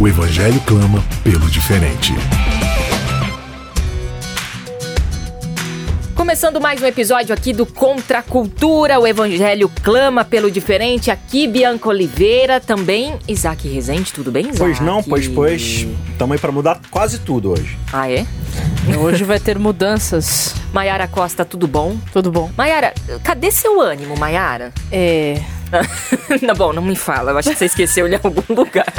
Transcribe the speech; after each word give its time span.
O 0.00 0.06
Evangelho 0.06 0.60
clama 0.60 1.02
pelo 1.24 1.50
diferente. 1.50 2.14
Começando 6.14 6.60
mais 6.60 6.80
um 6.80 6.86
episódio 6.86 7.34
aqui 7.34 7.52
do 7.52 7.66
Contra 7.66 8.20
a 8.20 8.22
Cultura, 8.22 9.00
o 9.00 9.06
Evangelho 9.08 9.68
clama 9.82 10.24
pelo 10.24 10.52
diferente. 10.52 11.10
Aqui, 11.10 11.48
Bianca 11.48 11.88
Oliveira, 11.88 12.60
também 12.60 13.18
Isaac 13.26 13.66
Rezende, 13.66 14.12
tudo 14.12 14.30
bem, 14.30 14.44
Isaac? 14.44 14.58
Pois 14.58 14.78
não, 14.78 15.02
pois 15.02 15.26
pois. 15.26 15.88
Estamos 16.12 16.34
aí 16.34 16.38
para 16.38 16.52
mudar 16.52 16.80
quase 16.92 17.18
tudo 17.18 17.50
hoje. 17.50 17.76
Ah, 17.92 18.08
é? 18.08 18.24
Hoje 19.00 19.24
vai 19.24 19.40
ter 19.40 19.58
mudanças. 19.58 20.54
Maiara 20.72 21.08
Costa, 21.08 21.44
tudo 21.44 21.66
bom? 21.66 21.96
Tudo 22.12 22.30
bom. 22.30 22.52
Maiara, 22.56 22.94
cadê 23.24 23.50
seu 23.50 23.80
ânimo, 23.80 24.16
Maiara? 24.16 24.72
É. 24.92 25.42
não, 26.42 26.54
bom, 26.54 26.72
não 26.72 26.82
me 26.82 26.96
fala, 26.96 27.32
eu 27.32 27.38
acho 27.38 27.50
que 27.50 27.56
você 27.56 27.66
esqueceu 27.66 28.08
em 28.08 28.14
algum 28.14 28.54
lugar. 28.54 28.92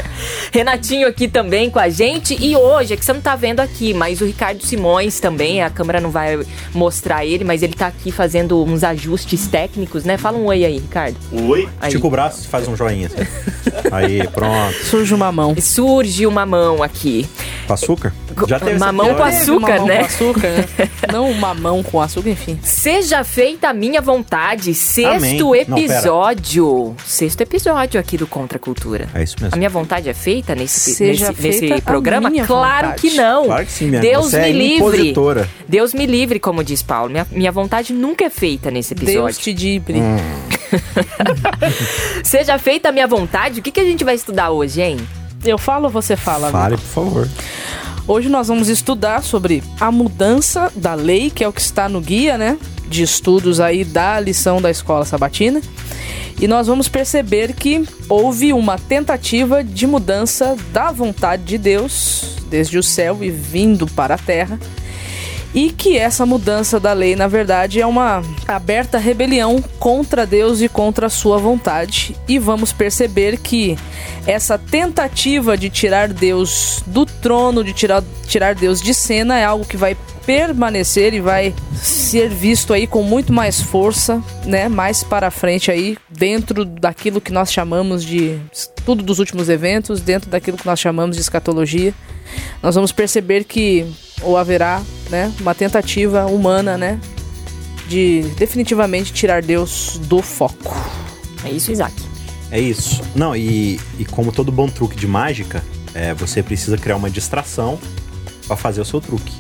Renatinho 0.52 1.08
aqui 1.08 1.28
também 1.28 1.70
com 1.70 1.80
a 1.80 1.90
gente 1.90 2.36
e 2.40 2.56
hoje, 2.56 2.94
é 2.94 2.98
que 2.98 3.06
você 3.06 3.14
não 3.14 3.22
tá 3.22 3.36
vendo 3.36 3.60
aqui, 3.60 3.94
mas 3.94 4.22
o 4.22 4.26
Ricardo 4.26 4.66
Simões 4.66 5.20
também, 5.20 5.62
a 5.62 5.70
câmera 5.70 6.00
não 6.00 6.12
vai 6.12 6.40
mostrar 6.74 7.26
ele, 7.26 7.44
mas 7.44 7.64
ele 7.64 7.74
tá 7.74 7.88
aqui 7.88 8.12
fazendo 8.12 8.64
uns 8.64 8.84
ajustes 8.84 9.48
técnicos, 9.48 10.04
né? 10.04 10.18
Fala 10.18 10.38
um 10.38 10.46
oi 10.46 10.66
aí, 10.66 10.78
Ricardo. 10.78 11.18
Oi. 11.32 11.68
Aí. 11.80 11.90
Estica 11.90 12.08
o 12.08 12.10
braço 12.10 12.44
e 12.44 12.48
faz 12.48 12.68
um 12.68 12.76
joinha. 12.76 13.08
Assim. 13.08 13.28
aí, 13.92 14.28
pronto. 14.28 14.76
Surge 14.86 15.14
uma 15.14 15.32
mão. 15.32 15.56
Surge 15.60 16.26
uma 16.26 16.46
mão 16.46 16.84
aqui. 16.84 17.28
Com 17.68 17.74
açúcar? 17.74 18.14
Já 18.48 18.60
teve 18.60 18.80
Mamão 18.80 19.16
com 19.16 19.24
açúcar, 19.24 19.72
mamão 19.72 19.88
né? 19.88 19.98
com 20.00 20.06
açúcar, 20.06 20.48
né? 20.50 20.66
Não 21.12 21.30
uma 21.32 21.54
mão 21.54 21.82
com 21.84 22.02
açúcar, 22.02 22.30
enfim. 22.30 22.60
Seja 22.64 23.24
feita 23.24 23.70
a 23.70 23.74
minha 23.74 24.02
vontade, 24.02 24.74
sexto 24.74 25.08
Amém. 25.18 25.40
Não, 25.40 25.56
episódio. 25.78 26.96
sexto 27.06 27.42
episódio 27.42 28.00
aqui 28.00 28.18
do 28.18 28.28
Contra 28.28 28.58
a 28.58 28.60
Cultura. 28.62 29.08
É 29.14 29.24
isso 29.24 29.36
mesmo. 29.40 29.56
A 29.56 29.58
minha 29.58 29.70
vontade 29.70 30.10
é 30.10 30.14
feita 30.14 30.54
nesse, 30.56 30.92
Seja 30.96 31.30
nesse, 31.30 31.42
nesse 31.42 31.60
feita 31.60 31.76
a 31.76 31.82
programa? 31.82 32.30
Claro 32.46 32.88
vontade. 32.90 33.02
que 33.02 33.16
não. 33.16 33.46
Claro 33.46 33.66
que 33.66 33.72
sim, 33.72 33.88
minha 33.88 34.02
Deus 34.02 34.32
Você 34.32 34.40
me 34.40 34.50
é 34.50 34.52
livre. 34.52 34.76
impositora. 35.00 35.50
Deus 35.68 35.94
me 35.94 36.06
livre, 36.06 36.40
como 36.40 36.64
diz 36.64 36.82
Paulo. 36.82 37.10
Minha, 37.12 37.28
minha 37.32 37.52
vontade 37.52 37.94
nunca 37.94 38.26
é 38.26 38.30
feita 38.30 38.70
nesse 38.72 38.94
Deus 38.96 39.10
episódio. 39.10 39.40
te 39.40 39.54
dibre. 39.54 40.00
Hum. 40.00 40.18
Seja 42.24 42.58
feita 42.58 42.90
a 42.90 42.92
minha 42.92 43.08
vontade. 43.08 43.60
O 43.60 43.64
que, 43.64 43.72
que 43.72 43.80
a 43.80 43.84
gente 43.86 44.04
vai 44.04 44.16
estudar 44.16 44.52
hoje, 44.52 44.82
hein? 44.82 44.98
Eu 45.44 45.58
falo 45.58 45.86
ou 45.86 45.90
você 45.90 46.16
fala? 46.16 46.52
Fale, 46.52 46.76
por 46.78 46.84
favor. 46.86 47.28
Hoje 48.10 48.28
nós 48.28 48.48
vamos 48.48 48.70
estudar 48.70 49.22
sobre 49.22 49.62
a 49.80 49.92
mudança 49.92 50.72
da 50.76 50.96
lei, 50.96 51.30
que 51.30 51.44
é 51.44 51.48
o 51.48 51.54
que 51.54 51.62
está 51.62 51.88
no 51.88 52.02
guia, 52.02 52.40
né? 52.40 52.58
De 52.88 53.04
estudos 53.04 53.60
aí 53.60 53.86
da 53.86 54.20
lição 54.20 54.60
da 54.60 54.72
escola 54.72 55.06
sabatina. 55.06 55.62
E 56.42 56.48
nós 56.48 56.66
vamos 56.66 56.90
perceber 56.90 57.54
que 57.54 57.88
houve 58.10 58.52
uma 58.52 58.80
tentativa 58.80 59.64
de 59.64 59.86
mudança 59.86 60.58
da 60.74 60.92
vontade 60.92 61.44
de 61.44 61.60
Deus, 61.60 62.38
desde 62.50 62.80
o 62.80 62.84
céu 62.84 63.20
e 63.22 63.30
vindo 63.30 63.86
para 63.86 64.16
a 64.16 64.18
terra. 64.18 64.60
E 65.54 65.72
que 65.72 65.98
essa 65.98 66.26
mudança 66.26 66.80
da 66.80 66.94
lei, 66.94 67.16
na 67.16 67.28
verdade, 67.28 67.82
é 67.82 67.86
uma 67.86 68.22
aberta 68.48 69.00
rebelião 69.00 69.64
contra 69.80 70.26
Deus 70.26 70.62
e 70.62 70.70
contra 70.70 71.08
a 71.08 71.10
sua 71.10 71.38
vontade. 71.38 72.16
E 72.28 72.38
vamos 72.38 72.72
perceber 72.72 73.38
que 73.38 73.78
essa 74.28 74.60
tentativa 74.60 75.58
de 75.58 75.70
tirar 75.70 76.10
Deus 76.10 76.84
do 76.86 77.06
trono, 77.06 77.64
de 77.64 77.74
tirar, 77.74 78.04
tirar 78.28 78.54
Deus 78.54 78.80
de 78.80 78.94
cena, 78.94 79.40
é 79.40 79.44
algo 79.44 79.66
que 79.66 79.76
vai 79.76 79.98
permanecer 80.24 81.16
e 81.16 81.20
vai 81.20 81.56
ser 81.74 82.30
visto 82.30 82.72
aí 82.72 82.86
com 82.86 83.02
muito 83.02 83.34
mais 83.34 83.60
força, 83.60 84.24
né? 84.46 84.70
Mais 84.70 85.04
para 85.04 85.32
frente 85.32 85.72
aí, 85.72 85.98
dentro 86.08 86.64
daquilo 86.64 87.20
que 87.20 87.32
nós 87.32 87.52
chamamos 87.52 88.06
de 88.06 88.40
estudo 88.54 89.02
dos 89.02 89.18
últimos 89.18 89.50
eventos, 89.50 90.00
dentro 90.00 90.30
daquilo 90.30 90.58
que 90.58 90.68
nós 90.68 90.80
chamamos 90.80 91.16
de 91.16 91.24
escatologia. 91.24 91.92
Nós 92.62 92.76
vamos 92.76 92.92
perceber 92.92 93.44
que 93.46 93.92
ou 94.22 94.38
haverá, 94.38 94.84
né, 95.10 95.34
uma 95.40 95.56
tentativa 95.56 96.26
humana, 96.26 96.78
né, 96.78 97.00
de 97.88 98.22
definitivamente 98.38 99.12
tirar 99.12 99.42
Deus 99.42 100.00
do 100.04 100.22
foco. 100.22 100.76
É 101.44 101.50
isso, 101.50 101.72
Isaac. 101.72 101.94
É 102.52 102.60
isso. 102.60 103.02
Não, 103.16 103.36
e, 103.36 103.80
e 103.98 104.06
como 104.06 104.32
todo 104.32 104.52
bom 104.52 104.68
truque 104.68 104.96
de 104.96 105.08
mágica, 105.08 105.64
é, 105.94 106.14
você 106.14 106.42
precisa 106.42 106.78
criar 106.78 106.96
uma 106.96 107.10
distração 107.10 107.80
para 108.48 108.56
fazer 108.56 108.82
o 108.82 108.86
seu 108.86 109.00
truque. 109.00 109.34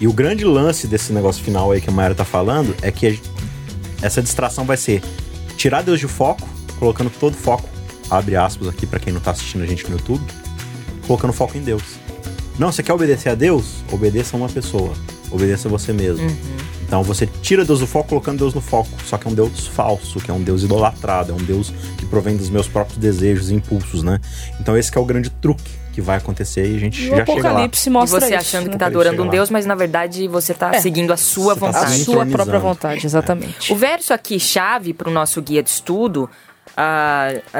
E 0.00 0.08
o 0.08 0.12
grande 0.12 0.44
lance 0.44 0.86
desse 0.86 1.12
negócio 1.12 1.42
final 1.42 1.70
aí 1.70 1.80
que 1.80 1.90
a 1.90 1.92
Mayara 1.92 2.14
tá 2.14 2.24
falando 2.24 2.74
é 2.82 2.90
que 2.90 3.20
essa 4.02 4.22
distração 4.22 4.64
vai 4.64 4.76
ser 4.76 5.02
tirar 5.56 5.82
Deus 5.82 6.00
de 6.00 6.08
foco, 6.08 6.48
colocando 6.78 7.10
todo 7.10 7.34
o 7.34 7.36
foco, 7.36 7.68
abre 8.10 8.34
aspas 8.34 8.66
aqui 8.68 8.86
para 8.86 8.98
quem 8.98 9.12
não 9.12 9.20
tá 9.20 9.32
assistindo 9.32 9.62
a 9.62 9.66
gente 9.66 9.86
no 9.88 9.96
YouTube, 9.96 10.24
colocando 11.06 11.32
foco 11.32 11.56
em 11.56 11.60
Deus. 11.60 11.99
Não, 12.58 12.70
você 12.70 12.82
quer 12.82 12.92
obedecer 12.92 13.30
a 13.30 13.34
Deus? 13.34 13.76
Obedeça 13.90 14.36
a 14.36 14.38
uma 14.38 14.48
pessoa. 14.48 14.92
Obedeça 15.30 15.68
a 15.68 15.70
você 15.70 15.92
mesmo. 15.92 16.26
Então 16.82 17.02
você 17.04 17.24
tira 17.40 17.64
Deus 17.64 17.78
do 17.78 17.86
foco 17.86 18.08
colocando 18.08 18.38
Deus 18.38 18.52
no 18.52 18.60
foco. 18.60 18.88
Só 19.06 19.16
que 19.16 19.26
é 19.26 19.30
um 19.30 19.34
Deus 19.34 19.66
falso, 19.68 20.18
que 20.18 20.30
é 20.30 20.34
um 20.34 20.42
Deus 20.42 20.62
idolatrado, 20.64 21.32
é 21.32 21.34
um 21.34 21.38
Deus 21.38 21.72
que 21.96 22.04
provém 22.04 22.36
dos 22.36 22.50
meus 22.50 22.66
próprios 22.68 22.98
desejos 22.98 23.50
e 23.50 23.54
impulsos, 23.54 24.02
né? 24.02 24.18
Então 24.60 24.76
esse 24.76 24.90
que 24.90 24.98
é 24.98 25.00
o 25.00 25.04
grande 25.04 25.30
truque 25.30 25.62
que 25.92 26.00
vai 26.00 26.16
acontecer 26.18 26.70
e 26.70 26.76
a 26.76 26.78
gente 26.78 27.00
E 27.00 27.08
já 27.08 27.24
chega 27.24 27.32
lá. 27.32 27.38
Apocalipse 27.50 27.88
E 27.88 27.92
mostra 27.92 28.20
você 28.20 28.26
isso. 28.26 28.36
achando 28.36 28.64
que 28.64 28.70
né? 28.70 28.76
tá 28.78 28.86
Pode 28.86 28.96
adorando 28.96 29.22
um. 29.22 29.28
Deus, 29.28 29.50
mas 29.50 29.64
na 29.66 29.74
verdade 29.76 30.26
você 30.28 30.52
tá 30.52 30.72
É. 30.74 30.80
seguindo 30.80 31.12
a 31.12 31.16
sua 31.16 31.54
Você 31.54 31.60
tá 31.60 31.66
a 31.66 31.72
vontade. 31.72 31.92
se 31.92 32.04
sua 32.04 32.12
entronizando. 32.14 32.32
própria 32.36 32.58
vontade, 32.60 33.06
exatamente. 33.06 33.72
O 33.72 33.76
verso 33.76 34.12
aqui, 34.12 34.38
chave 34.40 34.92
para 34.92 35.08
o 35.08 35.12
nosso 35.12 35.40
guia 35.40 35.62
de 35.62 35.70
estudo, 35.70 36.28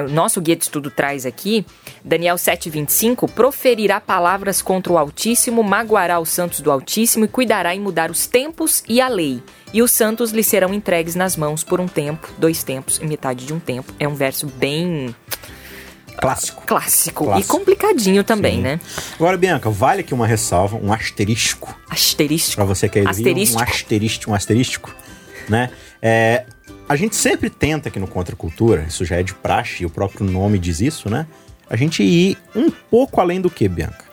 o 0.07 0.09
nosso 0.13 0.41
guia 0.41 0.57
de 0.57 0.65
estudo 0.65 0.91
traz 0.91 1.27
aqui, 1.27 1.67
Daniel 2.05 2.37
7,25, 2.37 3.29
proferirá 3.31 4.01
palavras 4.01 4.63
contra 4.63 4.93
o 4.93 4.99
Altíssimo, 4.99 5.63
magoará 5.63 6.19
os 6.21 6.29
santos 6.31 6.61
do 6.61 6.71
Altíssimo 6.71 7.25
e 7.25 7.29
cuidará 7.29 7.75
em 7.75 7.81
mudar 7.81 8.11
os 8.11 8.27
tempos 8.27 8.83
e 8.89 9.01
a 9.01 9.09
lei. 9.09 9.43
E 9.73 9.83
os 9.83 9.91
santos 9.93 10.31
lhe 10.31 10.43
serão 10.43 10.73
entregues 10.75 11.15
nas 11.15 11.37
mãos 11.37 11.63
por 11.63 11.81
um 11.81 11.87
tempo, 11.87 12.29
dois 12.39 12.63
tempos 12.63 12.99
e 12.99 13.07
metade 13.07 13.45
de 13.47 13.53
um 13.53 13.61
tempo. 13.61 13.93
É 13.99 14.09
um 14.09 14.15
verso 14.15 14.47
bem 14.47 15.15
Clássico. 16.17 16.63
clássico, 16.67 17.25
e 17.25 17.27
Clássico. 17.27 17.57
complicadinho 17.59 18.25
também, 18.25 18.57
Sim. 18.57 18.63
né? 18.63 18.81
Agora, 19.15 19.37
Bianca, 19.37 19.71
vale 19.71 20.01
aqui 20.01 20.13
uma 20.13 20.27
ressalva, 20.27 20.77
um 20.77 20.93
asterisco 20.93 21.75
Asterístico. 21.89 22.57
Pra 22.57 22.65
você 22.65 22.89
que 22.89 22.99
aí 22.99 23.05
viu, 23.05 23.11
Asterístico. 23.11 23.61
um 23.61 23.63
asterístico, 23.63 24.31
um 24.31 24.35
asterístico, 24.35 24.95
né? 25.49 25.71
É, 26.03 26.45
a 26.91 26.97
gente 26.97 27.15
sempre 27.15 27.49
tenta 27.49 27.89
aqui 27.89 28.01
no 28.01 28.09
Contra 28.09 28.35
Cultura, 28.35 28.85
isso 28.89 29.05
já 29.05 29.15
é 29.15 29.23
de 29.23 29.33
praxe, 29.33 29.85
e 29.85 29.87
o 29.87 29.91
próprio 29.91 30.27
nome 30.27 30.59
diz 30.59 30.81
isso, 30.81 31.09
né? 31.09 31.25
A 31.69 31.77
gente 31.77 32.03
ir 32.03 32.37
um 32.53 32.69
pouco 32.69 33.21
além 33.21 33.41
do 33.41 33.49
que, 33.49 33.69
Bianca? 33.69 34.05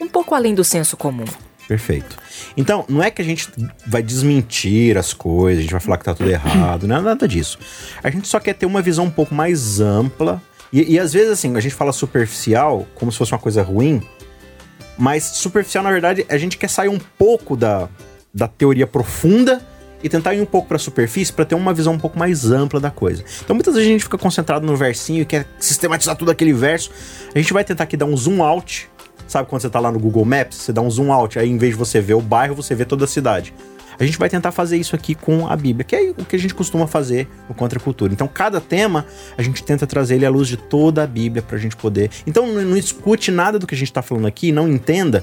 Um 0.00 0.08
pouco 0.08 0.34
além 0.34 0.52
do 0.52 0.64
senso 0.64 0.96
comum. 0.96 1.26
Perfeito. 1.68 2.18
Então, 2.56 2.84
não 2.88 3.00
é 3.00 3.08
que 3.08 3.22
a 3.22 3.24
gente 3.24 3.48
vai 3.86 4.02
desmentir 4.02 4.98
as 4.98 5.14
coisas, 5.14 5.60
a 5.60 5.62
gente 5.62 5.70
vai 5.70 5.80
falar 5.80 5.96
que 5.96 6.04
tá 6.04 6.12
tudo 6.12 6.28
errado, 6.28 6.88
não 6.88 6.96
é 6.96 7.00
nada 7.00 7.28
disso. 7.28 7.56
A 8.02 8.10
gente 8.10 8.26
só 8.26 8.40
quer 8.40 8.54
ter 8.54 8.66
uma 8.66 8.82
visão 8.82 9.04
um 9.04 9.10
pouco 9.10 9.32
mais 9.32 9.78
ampla. 9.78 10.42
E, 10.72 10.94
e 10.94 10.98
às 10.98 11.12
vezes, 11.12 11.30
assim, 11.30 11.56
a 11.56 11.60
gente 11.60 11.76
fala 11.76 11.92
superficial 11.92 12.84
como 12.96 13.12
se 13.12 13.18
fosse 13.18 13.30
uma 13.30 13.38
coisa 13.38 13.62
ruim, 13.62 14.02
mas 14.98 15.22
superficial, 15.22 15.84
na 15.84 15.92
verdade, 15.92 16.26
a 16.28 16.36
gente 16.36 16.58
quer 16.58 16.68
sair 16.68 16.88
um 16.88 16.98
pouco 16.98 17.56
da, 17.56 17.88
da 18.34 18.48
teoria 18.48 18.88
profunda 18.88 19.64
e 20.02 20.08
tentar 20.08 20.34
ir 20.34 20.40
um 20.40 20.46
pouco 20.46 20.68
pra 20.68 20.78
superfície 20.78 21.32
pra 21.32 21.44
ter 21.44 21.54
uma 21.54 21.72
visão 21.72 21.94
um 21.94 21.98
pouco 21.98 22.18
mais 22.18 22.50
ampla 22.50 22.80
da 22.80 22.90
coisa. 22.90 23.24
Então 23.44 23.54
muitas 23.54 23.74
vezes 23.74 23.88
a 23.88 23.92
gente 23.92 24.04
fica 24.04 24.18
concentrado 24.18 24.66
no 24.66 24.76
versinho 24.76 25.22
e 25.22 25.24
quer 25.24 25.46
sistematizar 25.58 26.16
tudo 26.16 26.30
aquele 26.30 26.52
verso. 26.52 26.90
A 27.34 27.38
gente 27.38 27.52
vai 27.52 27.64
tentar 27.64 27.84
aqui 27.84 27.96
dar 27.96 28.06
um 28.06 28.16
zoom 28.16 28.42
out. 28.42 28.88
Sabe 29.26 29.48
quando 29.48 29.62
você 29.62 29.70
tá 29.70 29.80
lá 29.80 29.90
no 29.90 29.98
Google 29.98 30.24
Maps, 30.24 30.58
você 30.58 30.72
dá 30.72 30.82
um 30.82 30.90
zoom 30.90 31.10
out, 31.12 31.38
aí 31.38 31.48
em 31.48 31.56
vez 31.56 31.72
de 31.72 31.78
você 31.78 32.00
ver 32.00 32.14
o 32.14 32.20
bairro, 32.20 32.54
você 32.54 32.74
vê 32.74 32.84
toda 32.84 33.04
a 33.04 33.08
cidade. 33.08 33.54
A 33.98 34.04
gente 34.04 34.18
vai 34.18 34.28
tentar 34.28 34.52
fazer 34.52 34.76
isso 34.76 34.96
aqui 34.96 35.14
com 35.14 35.46
a 35.46 35.56
Bíblia, 35.56 35.84
que 35.84 35.94
é 35.94 36.10
o 36.10 36.24
que 36.24 36.34
a 36.34 36.38
gente 36.38 36.54
costuma 36.54 36.86
fazer 36.86 37.28
no 37.48 37.54
Contra 37.54 37.78
a 37.78 37.82
Cultura. 37.82 38.12
Então, 38.12 38.26
cada 38.26 38.60
tema, 38.60 39.06
a 39.36 39.42
gente 39.42 39.62
tenta 39.62 39.86
trazer 39.86 40.16
ele 40.16 40.26
à 40.26 40.30
luz 40.30 40.48
de 40.48 40.56
toda 40.56 41.02
a 41.04 41.06
Bíblia 41.06 41.42
pra 41.42 41.58
gente 41.58 41.76
poder. 41.76 42.10
Então, 42.26 42.46
não, 42.46 42.62
não 42.62 42.76
escute 42.76 43.30
nada 43.30 43.58
do 43.58 43.66
que 43.66 43.74
a 43.74 43.78
gente 43.78 43.92
tá 43.92 44.02
falando 44.02 44.26
aqui, 44.26 44.50
não 44.50 44.68
entenda 44.68 45.22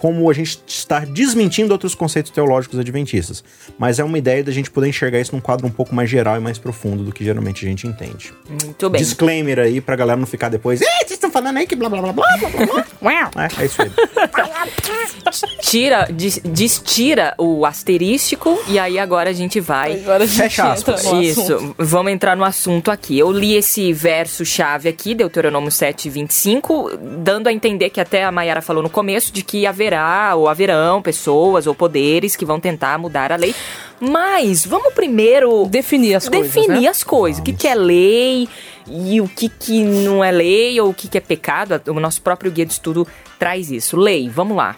como 0.00 0.30
a 0.30 0.32
gente 0.32 0.60
está 0.66 1.00
desmentindo 1.00 1.72
outros 1.72 1.92
conceitos 1.94 2.30
teológicos 2.30 2.78
adventistas. 2.78 3.42
Mas 3.76 3.98
é 3.98 4.04
uma 4.04 4.16
ideia 4.16 4.44
da 4.44 4.52
gente 4.52 4.70
poder 4.70 4.88
enxergar 4.88 5.18
isso 5.20 5.34
num 5.34 5.40
quadro 5.40 5.66
um 5.66 5.70
pouco 5.70 5.92
mais 5.94 6.08
geral 6.08 6.36
e 6.36 6.40
mais 6.40 6.56
profundo 6.56 7.02
do 7.02 7.10
que 7.12 7.24
geralmente 7.24 7.66
a 7.66 7.68
gente 7.68 7.84
entende. 7.86 8.32
Muito 8.48 8.88
bem. 8.88 9.00
Disclaimer 9.02 9.58
aí 9.58 9.80
pra 9.80 9.96
galera 9.96 10.18
não 10.18 10.26
ficar 10.26 10.48
depois. 10.50 10.80
"Ih, 10.80 10.84
vocês 11.00 11.10
estão 11.12 11.30
falando 11.32 11.56
aí 11.56 11.66
que 11.66 11.74
blá 11.74 11.88
blá 11.88 12.00
blá 12.00 12.12
blá 12.12 12.26
blá 12.38 12.84
blá. 13.00 13.28
É, 13.58 13.62
é 13.62 13.66
isso 13.66 13.82
aí. 13.82 13.90
Tira, 15.62 16.06
des- 16.10 16.40
destira 16.44 17.34
o 17.36 17.66
asterístico 17.66 18.58
e 18.68 18.78
aí 18.78 18.98
agora 18.98 19.30
a 19.30 19.32
gente 19.32 19.58
vai. 19.60 20.00
Agora 20.00 20.24
a 20.24 20.26
gente 20.26 20.38
Fecha 20.38 20.62
entra 20.62 20.94
aspas. 20.94 21.04
no 21.12 21.22
Isso, 21.22 21.74
vamos 21.76 22.12
entrar 22.12 22.36
no 22.36 22.44
assunto 22.44 22.90
aqui. 22.90 23.18
Eu 23.18 23.30
li 23.32 23.54
esse 23.56 23.92
verso-chave 23.92 24.88
aqui, 24.88 25.14
Deuteronômio 25.14 25.70
7, 25.70 26.08
25, 26.08 26.90
dando 27.18 27.48
a 27.48 27.52
entender 27.52 27.90
que 27.90 28.00
até 28.00 28.24
a 28.24 28.30
Mayara 28.32 28.62
falou 28.62 28.82
no 28.82 28.90
começo 28.90 29.32
de 29.32 29.42
que 29.42 29.66
haverá 29.66 29.87
ou 30.36 30.48
haverão 30.48 31.02
pessoas 31.02 31.66
ou 31.66 31.74
poderes 31.74 32.36
que 32.36 32.44
vão 32.44 32.60
tentar 32.60 32.98
mudar 32.98 33.32
a 33.32 33.36
lei. 33.36 33.54
Mas 34.00 34.64
vamos 34.64 34.94
primeiro 34.94 35.66
Definir 35.66 36.14
as 36.14 36.28
coisas, 36.28 36.54
definir 36.54 36.82
né? 36.82 36.88
as 36.88 37.02
coisas. 37.02 37.40
O 37.40 37.44
que, 37.44 37.52
que 37.52 37.66
é 37.66 37.74
lei 37.74 38.48
e 38.86 39.20
o 39.20 39.28
que, 39.28 39.48
que 39.48 39.82
não 39.82 40.22
é 40.24 40.30
lei 40.30 40.80
ou 40.80 40.90
o 40.90 40.94
que, 40.94 41.08
que 41.08 41.18
é 41.18 41.20
pecado. 41.20 41.80
O 41.88 42.00
nosso 42.00 42.22
próprio 42.22 42.50
guia 42.50 42.64
de 42.64 42.72
estudo 42.72 43.06
traz 43.38 43.70
isso. 43.70 43.96
Lei, 43.96 44.28
vamos 44.28 44.56
lá. 44.56 44.76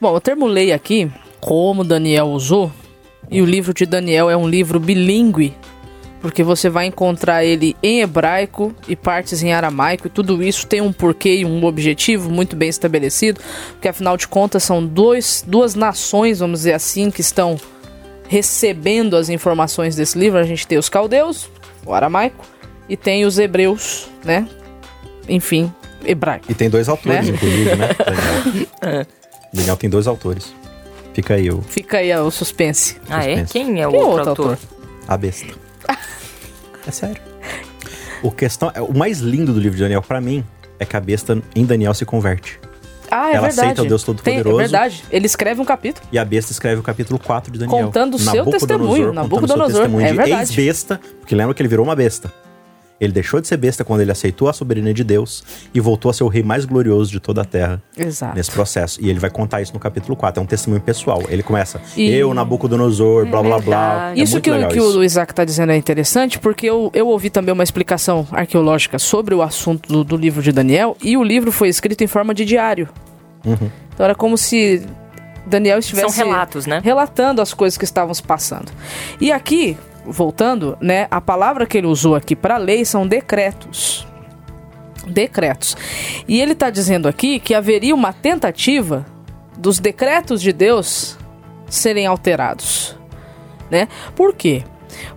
Bom, 0.00 0.14
o 0.14 0.20
termo 0.20 0.46
lei 0.46 0.72
aqui, 0.72 1.10
como 1.40 1.82
Daniel 1.82 2.26
usou, 2.28 2.70
e 3.30 3.40
o 3.40 3.46
livro 3.46 3.72
de 3.72 3.86
Daniel 3.86 4.30
é 4.30 4.36
um 4.36 4.48
livro 4.48 4.78
bilíngue, 4.78 5.54
porque 6.26 6.42
você 6.42 6.68
vai 6.68 6.86
encontrar 6.86 7.44
ele 7.44 7.76
em 7.82 8.00
hebraico 8.00 8.74
e 8.88 8.96
partes 8.96 9.42
em 9.42 9.52
aramaico, 9.52 10.06
e 10.06 10.10
tudo 10.10 10.42
isso 10.42 10.66
tem 10.66 10.80
um 10.80 10.92
porquê 10.92 11.36
e 11.36 11.44
um 11.44 11.64
objetivo 11.64 12.28
muito 12.30 12.56
bem 12.56 12.68
estabelecido, 12.68 13.40
porque 13.72 13.88
afinal 13.88 14.16
de 14.16 14.26
contas 14.26 14.62
são 14.64 14.84
dois, 14.84 15.44
duas 15.46 15.74
nações, 15.74 16.40
vamos 16.40 16.60
dizer 16.60 16.72
assim, 16.74 17.10
que 17.10 17.20
estão 17.20 17.56
recebendo 18.28 19.16
as 19.16 19.28
informações 19.28 19.94
desse 19.94 20.18
livro. 20.18 20.38
A 20.38 20.42
gente 20.42 20.66
tem 20.66 20.78
os 20.78 20.88
caldeus, 20.88 21.48
o 21.84 21.94
aramaico, 21.94 22.44
e 22.88 22.96
tem 22.96 23.24
os 23.24 23.38
hebreus, 23.38 24.08
né? 24.24 24.48
Enfim, 25.28 25.72
hebraico. 26.04 26.46
E 26.50 26.54
tem 26.54 26.68
dois 26.68 26.88
autores, 26.88 27.28
Né? 27.28 27.34
inclusive, 27.34 27.74
né? 27.76 27.88
Daniel. 28.80 29.06
Daniel 29.52 29.76
tem 29.76 29.88
dois 29.90 30.06
autores. 30.06 30.52
Fica 31.14 31.34
aí 31.34 31.50
o, 31.50 31.62
Fica 31.62 31.98
aí 31.98 32.14
o 32.16 32.30
suspense. 32.30 32.96
Ah, 33.08 33.24
é? 33.24 33.36
Suspense. 33.46 33.52
Quem 33.52 33.80
é 33.80 33.88
o 33.88 33.90
Quem 33.90 34.00
é 34.00 34.04
outro 34.04 34.18
outro 34.18 34.28
autor? 34.30 34.50
autor? 34.50 34.58
a 35.08 35.16
besta. 35.16 35.65
É 36.86 36.90
sério. 36.90 37.20
O, 38.22 38.30
questão, 38.30 38.70
é, 38.74 38.80
o 38.80 38.96
mais 38.96 39.18
lindo 39.18 39.52
do 39.52 39.60
livro 39.60 39.76
de 39.76 39.82
Daniel, 39.82 40.02
pra 40.02 40.20
mim, 40.20 40.44
é 40.78 40.84
que 40.84 40.96
a 40.96 41.00
besta 41.00 41.40
em 41.54 41.64
Daniel 41.64 41.92
se 41.94 42.04
converte. 42.04 42.58
Ah, 43.10 43.30
é 43.30 43.34
Ela 43.34 43.46
verdade. 43.46 43.60
aceita 43.60 43.82
o 43.82 43.86
Deus 43.86 44.02
Todo-Poderoso. 44.02 44.44
Tem- 44.56 44.64
É 44.64 44.68
verdade. 44.68 45.04
Ele 45.10 45.26
escreve 45.26 45.60
um 45.60 45.64
capítulo. 45.64 46.06
E 46.10 46.18
a 46.18 46.24
besta 46.24 46.50
escreve 46.50 46.80
o 46.80 46.82
capítulo 46.82 47.18
4 47.20 47.52
de 47.52 47.58
Daniel. 47.58 47.86
Contando 47.86 48.14
o 48.14 48.18
seu 48.18 48.34
Nabucodonosor, 48.34 48.60
testemunho, 48.68 48.88
contando 48.88 49.04
o 49.04 49.12
seu 49.12 49.12
Nabucodonosor, 49.14 49.80
testemunho 49.82 50.06
é 50.06 50.24
de 50.24 50.32
ex-besta, 50.32 51.00
porque 51.20 51.34
lembra 51.34 51.54
que 51.54 51.62
ele 51.62 51.68
virou 51.68 51.84
uma 51.86 51.94
besta. 51.94 52.32
Ele 52.98 53.12
deixou 53.12 53.40
de 53.42 53.46
ser 53.46 53.58
besta 53.58 53.84
quando 53.84 54.00
ele 54.00 54.10
aceitou 54.10 54.48
a 54.48 54.52
soberania 54.54 54.94
de 54.94 55.04
Deus 55.04 55.44
e 55.74 55.80
voltou 55.80 56.10
a 56.10 56.14
ser 56.14 56.24
o 56.24 56.28
rei 56.28 56.42
mais 56.42 56.64
glorioso 56.64 57.10
de 57.12 57.20
toda 57.20 57.42
a 57.42 57.44
terra 57.44 57.82
Exato. 57.96 58.34
nesse 58.34 58.50
processo. 58.50 58.98
E 59.02 59.10
ele 59.10 59.18
vai 59.18 59.28
contar 59.28 59.60
isso 59.60 59.74
no 59.74 59.78
capítulo 59.78 60.16
4. 60.16 60.40
É 60.40 60.42
um 60.42 60.46
testemunho 60.46 60.80
pessoal. 60.80 61.22
Ele 61.28 61.42
começa, 61.42 61.80
E- 61.96 62.10
eu, 62.10 62.32
Nabucodonosor, 62.32 63.26
blá 63.26 63.42
blá 63.42 63.58
blá. 63.58 63.58
verdade. 63.58 64.20
É 64.20 64.22
Isso 64.24 64.40
que, 64.40 64.50
o- 64.50 64.68
que 64.68 64.78
isso. 64.78 64.98
o 64.98 65.04
Isaac 65.04 65.32
está 65.32 65.44
dizendo 65.44 65.72
é 65.72 65.76
interessante, 65.76 66.38
porque 66.38 66.66
eu, 66.66 66.90
eu 66.94 67.06
ouvi 67.08 67.28
também 67.28 67.52
uma 67.52 67.62
explicação 67.64 68.26
arqueológica 68.32 68.98
sobre 68.98 69.34
o 69.34 69.42
assunto 69.42 69.88
do, 69.92 70.02
do 70.02 70.16
livro 70.16 70.42
de 70.42 70.50
Daniel, 70.50 70.96
e 71.02 71.16
o 71.18 71.22
livro 71.22 71.52
foi 71.52 71.68
escrito 71.68 72.02
em 72.02 72.06
forma 72.06 72.32
de 72.32 72.44
diário. 72.46 72.88
Uhum. 73.44 73.70
Então 73.94 74.04
era 74.04 74.14
como 74.14 74.36
se 74.38 74.82
Daniel 75.46 75.78
estivesse 75.78 76.16
São 76.16 76.26
relatos, 76.26 76.66
né? 76.66 76.80
relatando 76.82 77.40
as 77.42 77.52
coisas 77.54 77.76
que 77.78 77.84
estavam 77.84 78.12
se 78.14 78.22
passando. 78.22 78.72
E 79.20 79.30
aqui, 79.30 79.76
voltando, 80.06 80.76
né, 80.80 81.06
a 81.10 81.20
palavra 81.20 81.66
que 81.66 81.76
ele 81.78 81.86
usou 81.86 82.14
aqui 82.14 82.34
para 82.36 82.56
lei 82.56 82.84
são 82.84 83.06
decretos. 83.06 84.06
Decretos. 85.06 85.76
E 86.26 86.40
ele 86.40 86.52
está 86.52 86.70
dizendo 86.70 87.06
aqui 87.08 87.38
que 87.38 87.54
haveria 87.54 87.94
uma 87.94 88.12
tentativa 88.12 89.06
dos 89.56 89.78
decretos 89.78 90.40
de 90.42 90.52
Deus 90.52 91.16
serem 91.68 92.06
alterados, 92.06 92.96
né? 93.70 93.88
Por 94.14 94.34
quê? 94.34 94.64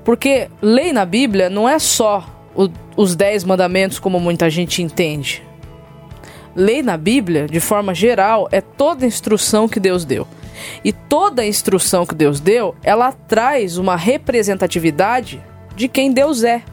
Porque 0.03 0.50
lei 0.62 0.92
na 0.94 1.06
Bíblia 1.06 1.50
não 1.50 1.68
é 1.68 1.80
só 1.80 2.25
o- 2.56 2.69
os 2.95 3.15
dez 3.15 3.44
mandamentos 3.44 4.00
como 4.00 4.19
muita 4.19 4.50
gente 4.50 4.81
entende. 4.81 5.44
Lei 6.56 6.81
na 6.81 6.97
Bíblia, 6.97 7.47
de 7.47 7.59
forma 7.59 7.94
geral, 7.94 8.47
é 8.51 8.59
toda 8.62 9.06
instrução 9.06 9.68
que 9.68 9.80
Deus 9.80 10.03
deu. 10.06 10.27
E 10.83 10.91
toda 10.91 11.45
instrução 11.45 12.06
que 12.06 12.15
Deus 12.15 12.39
deu, 12.39 12.75
ela 12.83 13.11
traz 13.11 13.77
uma 13.77 13.95
representatividade 13.95 15.44
de 15.75 15.88
quem 15.88 16.11
Deus 16.11 16.44
é. 16.44 16.63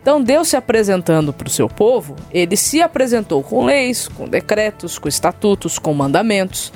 Então, 0.00 0.22
Deus 0.22 0.48
se 0.48 0.56
apresentando 0.56 1.32
para 1.32 1.46
o 1.46 1.50
seu 1.50 1.66
povo, 1.66 2.14
ele 2.30 2.56
se 2.56 2.82
apresentou 2.82 3.42
com 3.42 3.64
leis, 3.64 4.06
com 4.06 4.28
decretos, 4.28 4.98
com 4.98 5.08
estatutos, 5.08 5.78
com 5.78 5.94
mandamentos, 5.94 6.70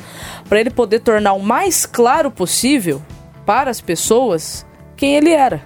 para 0.49 0.61
ele 0.61 0.71
poder 0.71 1.01
tornar 1.01 1.35
o 1.35 1.43
mais 1.43 1.85
claro 1.85 2.31
possível 2.31 3.03
para 3.45 3.71
as 3.71 3.83
pessoas 3.83 4.65
quem 4.97 5.15
ele 5.15 5.31
era. 5.31 5.63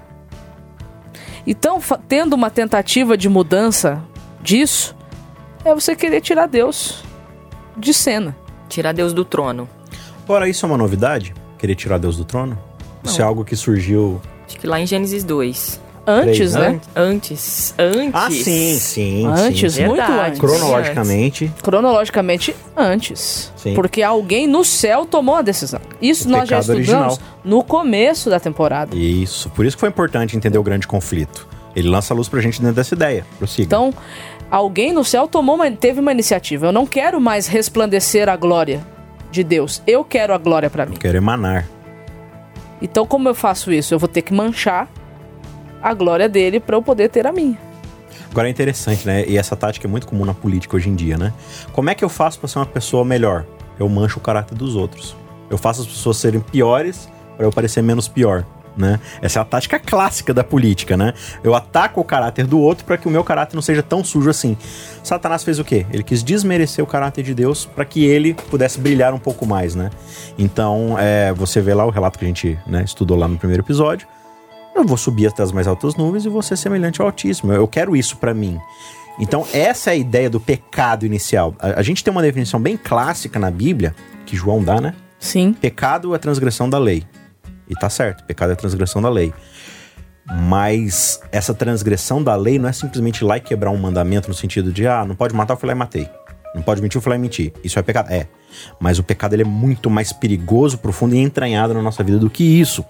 Então, 1.47 1.81
tendo 2.09 2.35
uma 2.35 2.51
tentativa 2.51 3.17
de 3.17 3.29
mudança 3.29 4.03
disso, 4.41 4.97
é 5.65 5.73
você 5.73 5.95
querer 5.95 6.21
tirar 6.21 6.47
Deus 6.47 7.05
de 7.77 7.95
cena. 7.95 8.37
Tirar 8.69 8.93
Deus 8.93 9.13
do 9.13 9.25
trono. 9.25 9.69
Agora, 10.25 10.49
isso 10.49 10.65
é 10.65 10.69
uma 10.69 10.79
novidade? 10.79 11.35
Querer 11.59 11.75
tirar 11.75 11.99
Deus 11.99 12.17
do 12.17 12.25
trono? 12.25 12.59
Isso 13.05 13.21
é 13.21 13.25
algo 13.25 13.45
que 13.45 13.57
surgiu. 13.57 14.21
Acho 14.47 14.59
que 14.59 14.67
lá 14.67 14.81
em 14.81 14.87
Gênesis 14.87 15.25
2. 15.25 15.81
Antes, 16.05 16.37
Três, 16.37 16.55
né? 16.55 16.69
né? 16.71 16.81
Antes. 16.97 17.75
Antes. 17.79 18.11
Ah, 18.13 18.29
sim, 18.29 18.77
sim. 18.77 19.25
Antes, 19.27 19.75
sim. 19.75 19.87
muito 19.87 19.99
Verdade. 20.05 20.29
antes. 20.31 20.41
Cronologicamente, 20.41 21.53
Cronologicamente, 21.63 22.57
antes. 22.77 23.53
Sim. 23.57 23.75
Porque 23.75 24.03
alguém 24.03 24.49
no 24.49 24.65
céu 24.65 25.07
tomou 25.07 25.37
a 25.37 25.43
decisão. 25.43 25.81
Isso 26.01 26.27
O 26.27 26.31
nós 26.33 26.49
já 26.49 26.59
estudamos 26.59 26.89
original. 26.89 27.19
no 27.45 27.63
começo 27.63 28.29
da 28.29 28.41
temporada. 28.41 28.97
Isso. 28.97 29.49
Por 29.51 29.65
isso 29.65 29.77
que 29.77 29.81
foi 29.81 29.91
importante 29.91 30.37
entender 30.37 30.59
o 30.59 30.63
grande 30.65 30.89
conflito. 30.89 31.47
Ele 31.75 31.89
lança 31.89 32.13
a 32.13 32.17
luz 32.17 32.29
pra 32.29 32.41
gente 32.41 32.61
dentro 32.61 32.75
dessa 32.77 32.95
ideia. 32.97 33.25
Prossiga. 33.39 33.63
Então, 33.65 33.95
alguém 34.51 34.93
no 34.93 35.05
céu 35.05 35.29
tomou 35.29 35.55
uma- 35.55 35.71
teve 35.71 36.01
uma 36.01 36.11
iniciativa. 36.11 36.67
Eu 36.67 36.73
não 36.73 36.85
quero 36.85 37.21
mais 37.21 37.47
resplandecer 37.47 38.29
a 38.29 38.35
glória 38.37 38.85
de 39.33 39.43
Deus. 39.43 39.83
Eu 39.87 40.05
quero 40.05 40.33
a 40.33 40.39
glória 40.39 40.71
para 40.71 40.87
mim. 40.87 40.95
Quero 40.97 41.17
emanar. 41.17 41.67
Então, 42.81 43.07
como 43.07 43.29
eu 43.29 43.35
faço 43.35 43.73
isso? 43.73 43.95
Eu 43.95 43.99
vou 43.99 44.09
ter 44.09 44.23
que 44.23 44.33
manchar 44.33 44.89
a 45.83 45.95
glória 45.95 46.29
dele 46.29 46.61
para 46.61 46.77
eu 46.77 46.83
poder 46.83 47.09
ter 47.09 47.27
a 47.27 47.33
minha. 47.33 47.59
Agora 48.31 48.49
é 48.49 48.51
interessante, 48.51 49.07
né? 49.07 49.25
E 49.27 49.37
essa 49.37 49.57
tática 49.57 49.87
é 49.87 49.91
muito 49.91 50.07
comum 50.07 50.25
na 50.25 50.35
política 50.35 50.77
hoje 50.77 50.89
em 50.89 50.95
dia, 50.95 51.19
né? 51.19 51.33
Como 51.73 51.91
é 51.91 51.95
que 51.95 52.05
eu 52.05 52.09
faço 52.09 52.39
pra 52.39 52.49
ser 52.49 52.59
uma 52.59 52.67
pessoa 52.67 53.05
melhor? 53.05 53.45
Eu 53.79 53.89
mancho 53.89 54.19
o 54.19 54.23
caráter 54.23 54.55
dos 54.55 54.77
outros. 54.77 55.17
Eu 55.51 55.59
faço 55.59 55.83
as 55.83 55.87
pessoas 55.87 56.17
serem 56.17 56.41
piores 56.41 57.09
pra 57.37 57.47
eu 57.47 57.53
parecer 57.53 57.83
menos 57.83 58.09
pior, 58.09 58.45
né? 58.77 58.99
Essa 59.21 59.39
é 59.39 59.43
a 59.43 59.45
tática 59.45 59.79
clássica 59.79 60.33
da 60.33 60.43
política, 60.43 60.97
né? 60.97 61.13
Eu 61.43 61.55
ataco 61.55 62.01
o 62.01 62.05
caráter 62.05 62.47
do 62.47 62.59
outro 62.59 62.85
pra 62.85 62.97
que 62.97 63.07
o 63.07 63.11
meu 63.11 63.25
caráter 63.25 63.55
não 63.55 63.63
seja 63.63 63.83
tão 63.83 64.05
sujo 64.05 64.31
assim. 64.31 64.57
Satanás 65.03 65.45
fez 65.45 65.59
o 65.59 65.65
quê? 65.65 65.87
Ele 65.91 66.03
quis 66.03 66.23
desmerecer 66.23 66.83
o 66.83 66.87
caráter 66.87 67.23
de 67.23 67.35
Deus 67.35 67.67
pra 67.67 67.85
que 67.85 68.05
ele 68.05 68.35
pudesse 68.35 68.81
brilhar 68.81 69.13
um 69.15 69.19
pouco 69.19 69.47
mais, 69.47 69.75
né? 69.75 69.91
Então, 70.39 70.97
é, 70.99 71.33
você 71.33 71.61
vê 71.61 71.75
lá 71.75 71.85
o 71.85 71.91
relato 71.91 72.19
que 72.19 72.25
a 72.25 72.29
gente 72.29 72.59
né, 72.67 72.83
estudou 72.85 73.17
lá 73.17 73.29
no 73.29 73.37
primeiro 73.37 73.63
episódio. 73.63 74.07
Eu 74.75 74.85
vou 74.85 74.97
subir 74.97 75.27
até 75.27 75.43
as 75.43 75.53
mais 75.53 75.67
altas 75.67 75.97
nuvens 75.97 76.25
e 76.25 76.29
vou 76.29 76.43
ser 76.43 76.57
semelhante 76.57 77.01
ao 77.01 77.07
Altíssimo. 77.07 77.53
Eu 77.53 77.69
quero 77.69 77.95
isso 77.95 78.17
pra 78.17 78.33
mim. 78.33 78.59
Então, 79.19 79.47
essa 79.53 79.91
é 79.91 79.93
a 79.93 79.97
ideia 79.97 80.31
do 80.31 80.41
pecado 80.41 81.05
inicial. 81.05 81.55
A, 81.59 81.81
a 81.81 81.83
gente 81.83 82.03
tem 82.03 82.11
uma 82.11 82.23
definição 82.23 82.59
bem 82.59 82.77
clássica 82.77 83.39
na 83.39 83.51
Bíblia, 83.51 83.95
que 84.25 84.35
João 84.35 84.65
dá, 84.65 84.81
né? 84.81 84.95
Sim. 85.19 85.53
Pecado 85.53 86.15
é 86.15 86.19
transgressão 86.19 86.69
da 86.69 86.79
lei. 86.79 87.05
E 87.73 87.75
tá 87.75 87.89
certo, 87.89 88.23
pecado 88.25 88.53
é 88.53 88.55
transgressão 88.55 89.01
da 89.01 89.09
lei. 89.09 89.33
Mas 90.27 91.21
essa 91.33 91.55
transgressão 91.55 92.23
da 92.23 92.37
lei 92.37 92.59
não 92.59 92.69
é 92.69 92.73
simplesmente 92.73 93.23
ir 93.23 93.25
lá 93.25 93.39
e 93.39 93.41
quebrar 93.41 93.71
um 93.71 93.79
mandamento 93.79 94.29
no 94.29 94.35
sentido 94.35 94.71
de, 94.71 94.87
ah, 94.87 95.07
não 95.07 95.17
pode 95.17 95.35
matar, 95.35 95.55
eu 95.55 95.59
fui 95.59 95.67
lá 95.67 95.73
e 95.73 95.77
matei. 95.77 96.07
Não 96.55 96.61
pode 96.61 96.83
mentir, 96.83 96.99
eu 96.99 97.03
fui 97.03 97.09
lá 97.09 97.17
e 97.17 97.19
mentir. 97.19 97.51
Isso 97.65 97.79
é 97.79 97.83
pecado? 97.83 98.13
É. 98.13 98.29
Mas 98.79 98.99
o 98.99 99.03
pecado 99.03 99.33
ele 99.33 99.41
é 99.41 99.47
muito 99.47 99.89
mais 99.89 100.13
perigoso, 100.13 100.77
profundo 100.77 101.15
e 101.15 101.19
entranhado 101.19 101.73
na 101.73 101.81
nossa 101.81 102.05
vida 102.05 102.19
do 102.19 102.29
que 102.29 102.45
isso. 102.45 102.85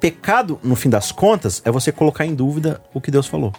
Pecado, 0.00 0.58
no 0.64 0.74
fim 0.74 0.88
das 0.88 1.12
contas, 1.12 1.60
é 1.66 1.70
você 1.70 1.92
colocar 1.92 2.24
em 2.24 2.34
dúvida 2.34 2.80
o 2.94 3.02
que 3.02 3.10
Deus 3.10 3.26
falou. 3.26 3.52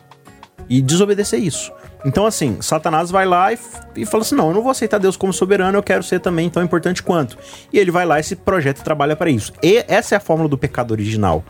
E 0.67 0.81
desobedecer 0.81 1.39
isso. 1.39 1.71
Então, 2.05 2.25
assim, 2.27 2.57
Satanás 2.61 3.09
vai 3.09 3.25
lá 3.25 3.51
e, 3.51 3.57
e 3.95 4.05
fala 4.05 4.21
assim: 4.21 4.35
não, 4.35 4.49
eu 4.49 4.53
não 4.53 4.61
vou 4.61 4.71
aceitar 4.71 4.99
Deus 4.99 5.17
como 5.17 5.33
soberano, 5.33 5.77
eu 5.77 5.83
quero 5.83 6.03
ser 6.03 6.19
também 6.19 6.49
tão 6.49 6.63
importante 6.63 7.01
quanto. 7.01 7.37
E 7.73 7.79
ele 7.79 7.89
vai 7.89 8.05
lá 8.05 8.17
e 8.17 8.19
esse 8.19 8.35
projeto 8.35 8.83
trabalha 8.83 9.15
para 9.15 9.29
isso. 9.29 9.51
E 9.63 9.83
essa 9.87 10.13
é 10.13 10.17
a 10.17 10.21
fórmula 10.21 10.47
do 10.47 10.57
pecado 10.57 10.91
original. 10.91 11.43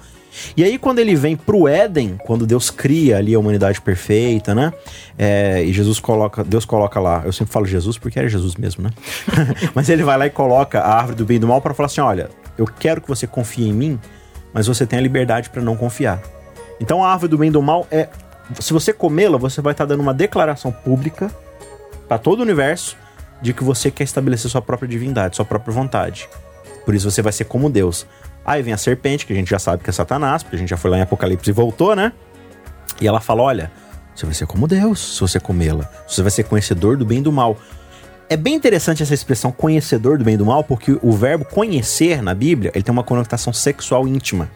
E 0.56 0.64
aí, 0.64 0.78
quando 0.78 1.00
ele 1.00 1.16
vem 1.16 1.36
pro 1.36 1.68
Éden, 1.68 2.18
quando 2.26 2.46
Deus 2.46 2.70
cria 2.70 3.18
ali 3.18 3.34
a 3.34 3.40
humanidade 3.40 3.82
perfeita, 3.82 4.54
né? 4.54 4.74
É, 5.18 5.64
e 5.64 5.72
Jesus 5.72 6.00
coloca, 6.00 6.44
Deus 6.44 6.66
coloca 6.66 7.00
lá, 7.00 7.22
eu 7.26 7.32
sempre 7.32 7.54
falo 7.54 7.66
Jesus 7.66 7.98
porque 7.98 8.20
era 8.20 8.28
Jesus 8.28 8.56
mesmo, 8.56 8.84
né? 8.84 8.92
Mas 9.74 9.90
ele 9.90 10.04
vai 10.04 10.18
lá 10.18 10.26
e 10.26 10.30
coloca 10.30 10.80
a 10.80 10.98
árvore 10.98 11.16
do 11.18 11.26
bem 11.26 11.38
e 11.38 11.40
do 11.40 11.48
mal 11.48 11.62
para 11.62 11.74
falar 11.74 11.88
assim: 11.88 12.02
olha, 12.02 12.30
eu 12.58 12.66
quero 12.66 13.02
que 13.02 13.08
você 13.08 13.28
confie 13.28 13.68
em 13.68 13.74
mim, 13.74 14.00
mas 14.54 14.68
você 14.68 14.86
tem 14.86 15.00
a 15.00 15.02
liberdade 15.02 15.50
para 15.50 15.62
não 15.62 15.76
confiar. 15.76 16.22
Então 16.80 17.04
a 17.04 17.12
árvore 17.12 17.30
do 17.30 17.38
bem 17.38 17.50
e 17.50 17.52
do 17.52 17.62
mal 17.62 17.88
é. 17.92 18.08
Se 18.60 18.74
você 18.74 18.94
comê-la, 18.94 19.38
você 19.38 19.62
vai 19.62 19.72
estar 19.72 19.86
dando 19.86 20.02
uma 20.02 20.14
declaração 20.14 20.72
pública 20.72 21.32
para 22.08 22.18
todo 22.18 22.40
o 22.40 22.44
universo 22.44 22.96
de 23.42 23.54
que 23.54 23.64
você 23.64 23.90
quer 23.90 24.04
estabelecer 24.04 24.50
sua 24.50 24.62
própria 24.62 24.88
divindade, 24.88 25.36
sua 25.36 25.46
própria 25.46 25.74
vontade. 25.74 26.30
Por 26.86 26.94
isso 26.94 27.10
você 27.10 27.22
vai 27.22 27.34
ser 27.34 27.46
como 27.46 27.70
Deus. 27.70 28.06
Aí 28.46 28.62
vem 28.62 28.74
a 28.74 28.78
serpente, 28.78 29.25
que 29.25 29.34
a 29.34 29.36
gente 29.36 29.50
já 29.50 29.58
sabe 29.58 29.84
que 29.84 29.90
é 29.90 29.94
Satanás, 29.94 30.44
porque 30.44 30.56
a 30.56 30.60
gente 30.60 30.70
já 30.70 30.78
foi 30.78 30.92
lá 30.92 31.00
em 31.00 31.02
Apocalipse 31.02 31.50
e 31.50 31.54
voltou, 31.54 31.96
né? 31.96 32.14
E 33.02 33.08
ela 33.08 33.20
fala: 33.20 33.42
olha, 33.42 33.72
você 34.14 34.25
vai 34.25 34.36
ser 34.36 34.46
como 34.46 34.68
Deus 34.68 35.16
se 35.16 35.22
você 35.22 35.40
comê-la. 35.40 35.90
Você 36.08 36.22
vai 36.22 36.32
ser 36.32 36.44
conhecedor 36.44 36.96
do 36.96 37.06
bem 37.06 37.20
e 37.20 37.22
do 37.22 37.32
mal. 37.32 37.58
É 38.30 38.38
bem 38.38 38.56
interessante 38.56 39.04
essa 39.04 39.14
expressão 39.14 39.52
conhecedor 39.52 40.18
do 40.18 40.24
bem 40.24 40.36
e 40.36 40.38
do 40.38 40.46
mal, 40.46 40.64
porque 40.64 40.98
o 41.02 41.12
verbo 41.12 41.46
conhecer 41.46 42.22
na 42.22 42.34
Bíblia, 42.34 42.72
ele 42.74 42.84
tem 42.84 42.92
uma 42.92 43.04
conotação 43.04 43.52
sexual 43.52 44.08
íntima. 44.08 44.50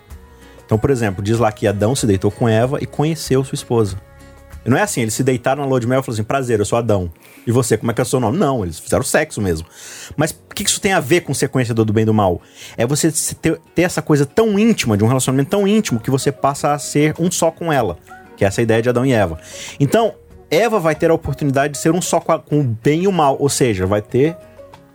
Então, 0.69 0.77
por 0.77 0.91
exemplo, 0.91 1.23
diz 1.23 1.39
lá 1.39 1.51
que 1.51 1.65
Adão 1.65 1.95
se 1.95 2.05
deitou 2.05 2.29
com 2.29 2.47
Eva 2.47 2.77
e 2.79 2.85
conheceu 2.85 3.43
sua 3.43 3.55
esposa. 3.55 3.97
Não 4.63 4.77
é 4.77 4.83
assim, 4.83 5.01
eles 5.01 5.15
se 5.15 5.23
deitaram 5.23 5.63
na 5.63 5.67
lua 5.67 5.79
de 5.79 5.88
mel 5.88 5.99
e 5.99 6.03
falaram 6.03 6.13
assim: 6.13 6.23
prazer, 6.23 6.59
eu 6.59 6.65
sou 6.65 6.77
Adão. 6.77 7.11
E 7.47 7.51
você, 7.51 7.75
como 7.75 7.89
é 7.89 7.93
que 7.95 7.99
é 7.99 8.03
o 8.03 8.05
seu 8.05 8.19
nome? 8.19 8.38
Não, 8.38 8.63
eles 8.63 8.77
fizeram 8.77 9.01
sexo 9.01 9.41
mesmo. 9.41 9.67
Mas 10.15 10.29
o 10.29 10.53
que 10.53 10.61
isso 10.61 10.79
tem 10.79 10.93
a 10.93 10.99
ver 10.99 11.21
com 11.21 11.33
conhecedor 11.49 11.85
do 11.85 11.91
bem 11.91 12.03
e 12.03 12.05
do 12.05 12.13
mal? 12.13 12.39
É 12.77 12.85
você 12.85 13.11
ter, 13.41 13.59
ter 13.73 13.81
essa 13.81 13.99
coisa 13.99 14.27
tão 14.27 14.59
íntima, 14.59 14.95
de 14.95 15.03
um 15.03 15.07
relacionamento 15.07 15.49
tão 15.49 15.67
íntimo, 15.67 15.99
que 15.99 16.11
você 16.11 16.31
passa 16.31 16.71
a 16.71 16.77
ser 16.77 17.15
um 17.17 17.31
só 17.31 17.49
com 17.49 17.73
ela. 17.73 17.97
Que 18.38 18.45
é 18.45 18.47
essa 18.47 18.61
ideia 18.61 18.79
de 18.79 18.89
Adão 18.89 19.03
e 19.03 19.11
Eva. 19.11 19.39
Então, 19.79 20.13
Eva 20.51 20.79
vai 20.79 20.93
ter 20.93 21.09
a 21.09 21.15
oportunidade 21.15 21.73
de 21.73 21.79
ser 21.79 21.91
um 21.95 22.01
só 22.01 22.19
com 22.19 22.59
o 22.59 22.63
bem 22.63 23.05
e 23.05 23.07
o 23.07 23.11
mal. 23.11 23.38
Ou 23.39 23.49
seja, 23.49 23.88
vai 23.88 24.03
ter 24.03 24.38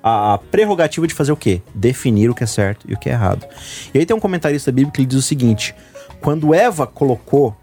a 0.06 0.38
prerrogativa 0.50 1.06
de 1.06 1.14
fazer 1.14 1.32
o 1.32 1.36
quê? 1.36 1.62
Definir 1.74 2.28
o 2.28 2.34
que 2.34 2.44
é 2.44 2.46
certo 2.46 2.84
e 2.86 2.92
o 2.92 2.98
que 2.98 3.08
é 3.08 3.12
errado. 3.12 3.46
E 3.94 3.98
aí 3.98 4.04
tem 4.04 4.14
um 4.14 4.20
comentarista 4.20 4.70
bíblico 4.70 4.92
que 4.94 5.00
ele 5.00 5.06
diz 5.06 5.18
o 5.18 5.22
seguinte: 5.22 5.74
quando 6.20 6.52
Eva 6.52 6.86
colocou, 6.86 7.56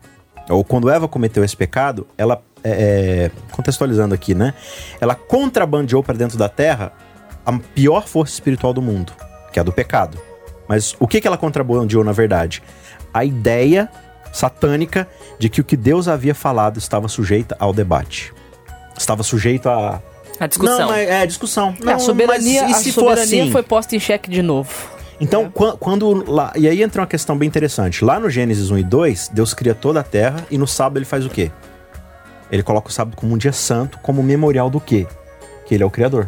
ou 0.49 0.63
quando 0.63 0.89
Eva 0.89 1.07
cometeu 1.07 1.43
esse 1.43 1.55
pecado, 1.55 2.07
ela, 2.17 2.41
é, 2.63 3.29
é 3.29 3.31
contextualizando 3.51 4.15
aqui, 4.15 4.33
né? 4.33 4.55
Ela 4.99 5.13
contrabandeou 5.13 6.01
para 6.01 6.17
dentro 6.17 6.35
da 6.35 6.49
terra 6.49 6.91
a 7.45 7.53
pior 7.75 8.07
força 8.07 8.33
espiritual 8.33 8.73
do 8.73 8.81
mundo, 8.81 9.13
que 9.53 9.59
é 9.59 9.61
a 9.61 9.63
do 9.63 9.71
pecado. 9.71 10.17
Mas 10.67 10.95
o 10.99 11.07
que, 11.07 11.21
que 11.21 11.27
ela 11.27 11.37
contrabandeou 11.37 12.03
na 12.03 12.11
verdade? 12.11 12.63
A 13.13 13.23
ideia 13.23 13.87
satânica 14.31 15.07
de 15.37 15.49
que 15.49 15.61
o 15.61 15.63
que 15.63 15.77
Deus 15.77 16.07
havia 16.07 16.33
falado 16.33 16.79
estava 16.79 17.07
sujeito 17.07 17.53
ao 17.59 17.71
debate. 17.71 18.33
Estava 18.97 19.21
sujeito 19.21 19.69
a. 19.69 20.01
A 20.39 20.47
discussão. 20.47 20.79
Não, 20.79 20.87
mas 20.87 21.09
é 21.09 21.25
discussão. 21.25 21.75
Não, 21.79 21.93
a 21.93 21.99
soberania, 21.99 22.63
mas, 22.63 22.79
e 22.79 22.83
se 22.83 22.89
a 22.89 22.93
soberania 22.93 23.43
assim? 23.43 23.51
foi 23.51 23.63
posta 23.63 23.95
em 23.95 23.99
xeque 23.99 24.29
de 24.29 24.41
novo. 24.41 24.71
Então, 25.19 25.43
é. 25.43 25.49
quando, 25.53 25.77
quando, 25.77 26.31
lá, 26.31 26.51
e 26.55 26.67
aí 26.67 26.81
entra 26.81 27.01
uma 27.01 27.07
questão 27.07 27.37
bem 27.37 27.47
interessante. 27.47 28.03
Lá 28.03 28.19
no 28.19 28.29
Gênesis 28.29 28.71
1 28.71 28.79
e 28.79 28.83
2, 28.83 29.31
Deus 29.33 29.53
cria 29.53 29.75
toda 29.75 29.99
a 29.99 30.03
terra 30.03 30.45
e 30.49 30.57
no 30.57 30.65
sábado 30.65 30.97
ele 30.97 31.05
faz 31.05 31.25
o 31.25 31.29
quê? 31.29 31.51
Ele 32.51 32.63
coloca 32.63 32.89
o 32.89 32.91
sábado 32.91 33.15
como 33.15 33.33
um 33.33 33.37
dia 33.37 33.53
santo, 33.53 33.99
como 33.99 34.23
memorial 34.23 34.69
do 34.69 34.79
quê? 34.79 35.07
Que 35.65 35.75
ele 35.75 35.83
é 35.83 35.85
o 35.85 35.91
criador 35.91 36.27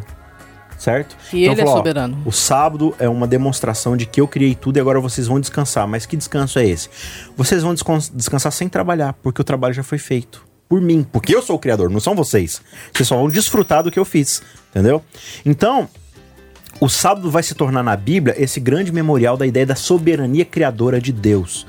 certo? 0.84 1.16
E 1.32 1.44
então, 1.44 1.54
ele 1.54 1.62
falou, 1.62 1.76
é 1.76 1.78
soberano. 1.78 2.22
Ó, 2.26 2.30
o 2.30 2.32
sábado 2.32 2.94
é 3.00 3.08
uma 3.08 3.26
demonstração 3.26 3.96
de 3.96 4.06
que 4.06 4.20
eu 4.20 4.28
criei 4.28 4.54
tudo 4.54 4.78
e 4.78 4.80
agora 4.80 5.00
vocês 5.00 5.28
vão 5.28 5.40
descansar. 5.40 5.88
Mas 5.88 6.06
que 6.06 6.18
descanso 6.18 6.60
é 6.60 6.68
esse? 6.68 6.90
Vocês 7.38 7.64
vão 7.64 7.74
descansar 7.74 8.52
sem 8.52 8.68
trabalhar, 8.68 9.14
porque 9.14 9.40
o 9.40 9.44
trabalho 9.44 9.74
já 9.74 9.84
foi 9.84 9.98
feito. 9.98 10.46
Por 10.68 10.82
mim, 10.82 11.04
porque 11.04 11.36
eu 11.36 11.42
sou 11.42 11.56
o 11.56 11.60
criador, 11.60 11.90
não 11.90 12.00
são 12.00 12.16
vocês. 12.16 12.62
Vocês 12.94 13.08
só 13.08 13.16
vão 13.16 13.30
desfrutar 13.30 13.84
do 13.84 13.92
que 13.92 14.00
eu 14.00 14.06
fiz, 14.06 14.42
entendeu? 14.72 15.04
Então, 15.46 15.88
o 16.80 16.90
sábado 16.90 17.30
vai 17.30 17.44
se 17.44 17.54
tornar 17.54 17.84
na 17.84 17.96
Bíblia 17.96 18.36
esse 18.42 18.60
grande 18.60 18.92
memorial 18.92 19.38
da 19.38 19.46
ideia 19.46 19.66
da 19.66 19.76
soberania 19.76 20.44
criadora 20.44 21.00
de 21.00 21.12
Deus. 21.12 21.66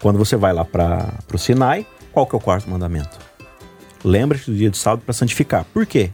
Quando 0.00 0.18
você 0.18 0.36
vai 0.36 0.52
lá 0.52 0.64
para 0.64 1.14
o 1.32 1.38
Sinai, 1.38 1.86
qual 2.12 2.26
que 2.26 2.34
é 2.34 2.38
o 2.38 2.40
quarto 2.40 2.68
mandamento? 2.68 3.18
Lembra-te 4.04 4.50
do 4.50 4.56
dia 4.56 4.70
do 4.70 4.76
sábado 4.76 5.02
para 5.04 5.14
santificar. 5.14 5.64
Por 5.72 5.86
quê? 5.86 6.10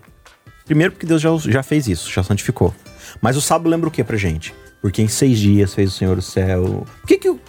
Primeiro 0.64 0.92
porque 0.92 1.06
Deus 1.06 1.20
já, 1.20 1.30
já 1.36 1.62
fez 1.62 1.86
isso, 1.88 2.10
já 2.10 2.22
santificou. 2.22 2.74
Mas 3.20 3.36
o 3.36 3.40
sábado 3.40 3.68
lembra 3.68 3.88
o 3.88 3.90
que 3.90 4.02
pra 4.02 4.16
gente? 4.16 4.54
Porque 4.80 5.02
em 5.02 5.08
seis 5.08 5.38
dias 5.38 5.74
fez 5.74 5.92
o 5.92 5.96
Senhor 5.96 6.16
o 6.18 6.22
céu. 6.22 6.86
Por 7.00 7.06
que, 7.06 7.18
que 7.18 7.30
o, 7.30 7.40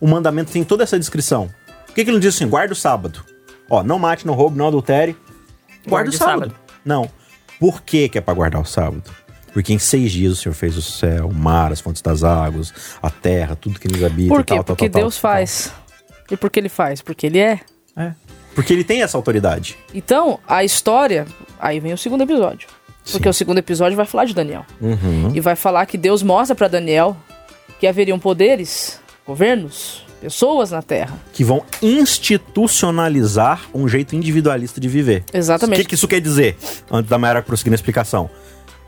o 0.00 0.06
mandamento 0.06 0.52
tem 0.52 0.64
toda 0.64 0.84
essa 0.84 0.98
descrição? 0.98 1.48
Por 1.86 1.94
que, 1.94 2.04
que 2.04 2.10
ele 2.10 2.16
não 2.16 2.20
diz 2.20 2.34
assim, 2.34 2.48
guarda 2.48 2.72
o 2.72 2.76
sábado? 2.76 3.24
Ó, 3.68 3.82
não 3.82 3.98
mate, 3.98 4.26
não 4.26 4.34
roube, 4.34 4.56
não 4.56 4.68
adultere. 4.68 5.16
Guarda, 5.86 5.88
guarda 5.88 6.10
o 6.10 6.12
sábado. 6.12 6.40
sábado. 6.40 6.54
Não. 6.84 7.10
Por 7.58 7.82
que, 7.82 8.08
que 8.08 8.18
é 8.18 8.20
pra 8.20 8.34
guardar 8.34 8.60
o 8.60 8.64
sábado? 8.64 9.02
Porque 9.52 9.72
em 9.72 9.78
seis 9.78 10.12
dias 10.12 10.32
o 10.34 10.36
Senhor 10.36 10.54
fez 10.54 10.76
o 10.76 10.82
céu, 10.82 11.28
o 11.28 11.34
mar, 11.34 11.72
as 11.72 11.80
fontes 11.80 12.02
das 12.02 12.22
águas, 12.22 12.72
a 13.02 13.08
terra, 13.08 13.56
tudo 13.56 13.80
que 13.80 13.88
nos 13.88 14.04
habita. 14.04 14.28
Por 14.28 14.44
quê? 14.44 14.54
Tal, 14.54 14.64
Porque 14.64 14.88
tal, 14.90 15.02
Deus 15.02 15.14
tal, 15.14 15.32
faz. 15.32 15.72
E 16.30 16.36
por 16.36 16.50
que 16.50 16.60
ele 16.60 16.68
faz? 16.68 17.00
Porque 17.00 17.26
ele 17.26 17.38
é. 17.38 17.60
É. 17.96 18.12
Porque 18.54 18.72
ele 18.72 18.84
tem 18.84 19.02
essa 19.02 19.16
autoridade. 19.16 19.78
Então, 19.94 20.38
a 20.46 20.62
história. 20.62 21.26
Aí 21.58 21.80
vem 21.80 21.92
o 21.92 21.98
segundo 21.98 22.22
episódio. 22.22 22.68
Porque 23.10 23.24
Sim. 23.24 23.30
o 23.30 23.34
segundo 23.34 23.58
episódio 23.58 23.96
vai 23.96 24.04
falar 24.06 24.24
de 24.24 24.34
Daniel. 24.34 24.66
Uhum. 24.80 25.30
E 25.34 25.40
vai 25.40 25.56
falar 25.56 25.86
que 25.86 25.96
Deus 25.96 26.22
mostra 26.22 26.54
para 26.54 26.68
Daniel 26.68 27.16
que 27.78 27.86
haveriam 27.86 28.18
poderes, 28.18 29.00
governos, 29.26 30.05
pessoas 30.20 30.70
na 30.70 30.82
Terra. 30.82 31.18
Que 31.32 31.44
vão 31.44 31.64
institucionalizar 31.82 33.62
um 33.74 33.88
jeito 33.88 34.16
individualista 34.16 34.80
de 34.80 34.88
viver. 34.88 35.24
Exatamente. 35.32 35.80
O 35.80 35.82
que, 35.82 35.88
que 35.90 35.94
isso 35.94 36.08
quer 36.08 36.20
dizer? 36.20 36.56
Antes 36.90 37.08
da 37.10 37.18
Mayara 37.18 37.42
prosseguir 37.42 37.70
na 37.70 37.76
explicação. 37.76 38.30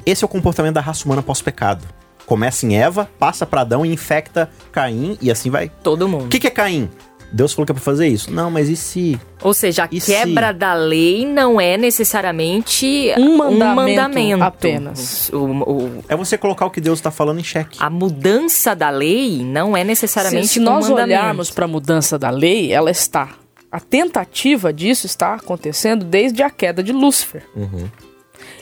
Esse 0.04 0.24
é 0.24 0.26
o 0.26 0.28
comportamento 0.28 0.74
da 0.74 0.80
raça 0.80 1.04
humana 1.04 1.22
pós-pecado. 1.22 1.84
Começa 2.26 2.66
em 2.66 2.76
Eva, 2.78 3.08
passa 3.18 3.46
para 3.46 3.62
Adão 3.62 3.86
e 3.86 3.92
infecta 3.92 4.50
Caim 4.70 5.16
e 5.20 5.30
assim 5.30 5.50
vai. 5.50 5.70
Todo 5.82 6.08
mundo. 6.08 6.26
O 6.26 6.28
que, 6.28 6.38
que 6.38 6.46
é 6.46 6.50
Caim? 6.50 6.90
Deus 7.30 7.52
falou 7.52 7.66
que 7.66 7.72
é 7.72 7.74
pra 7.74 7.82
fazer 7.82 8.08
isso. 8.08 8.32
Não, 8.32 8.50
mas 8.50 8.68
e 8.68 8.76
se? 8.76 9.20
Ou 9.42 9.52
seja, 9.52 9.84
a 9.84 9.88
e 9.90 10.00
quebra 10.00 10.48
se? 10.48 10.54
da 10.54 10.74
lei 10.74 11.26
não 11.26 11.60
é 11.60 11.76
necessariamente 11.76 13.12
um 13.18 13.36
mandamento, 13.36 13.64
um 13.64 13.74
mandamento. 13.74 14.42
apenas. 14.44 15.30
O, 15.32 15.36
o, 15.36 16.04
é 16.08 16.16
você 16.16 16.38
colocar 16.38 16.66
o 16.66 16.70
que 16.70 16.80
Deus 16.80 16.98
está 16.98 17.10
falando 17.10 17.38
em 17.38 17.44
xeque. 17.44 17.78
A 17.80 17.90
mudança 17.90 18.74
da 18.74 18.90
lei 18.90 19.42
não 19.44 19.76
é 19.76 19.84
necessariamente 19.84 20.46
se, 20.46 20.54
se 20.54 20.60
um 20.60 20.64
nós 20.64 20.88
mandamento. 20.88 21.20
olharmos 21.20 21.50
para 21.50 21.66
a 21.66 21.68
mudança 21.68 22.18
da 22.18 22.30
lei, 22.30 22.72
ela 22.72 22.90
está. 22.90 23.30
A 23.70 23.78
tentativa 23.78 24.72
disso 24.72 25.04
está 25.04 25.34
acontecendo 25.34 26.04
desde 26.04 26.42
a 26.42 26.48
queda 26.48 26.82
de 26.82 26.92
Lúcifer. 26.92 27.42
Uhum. 27.54 27.86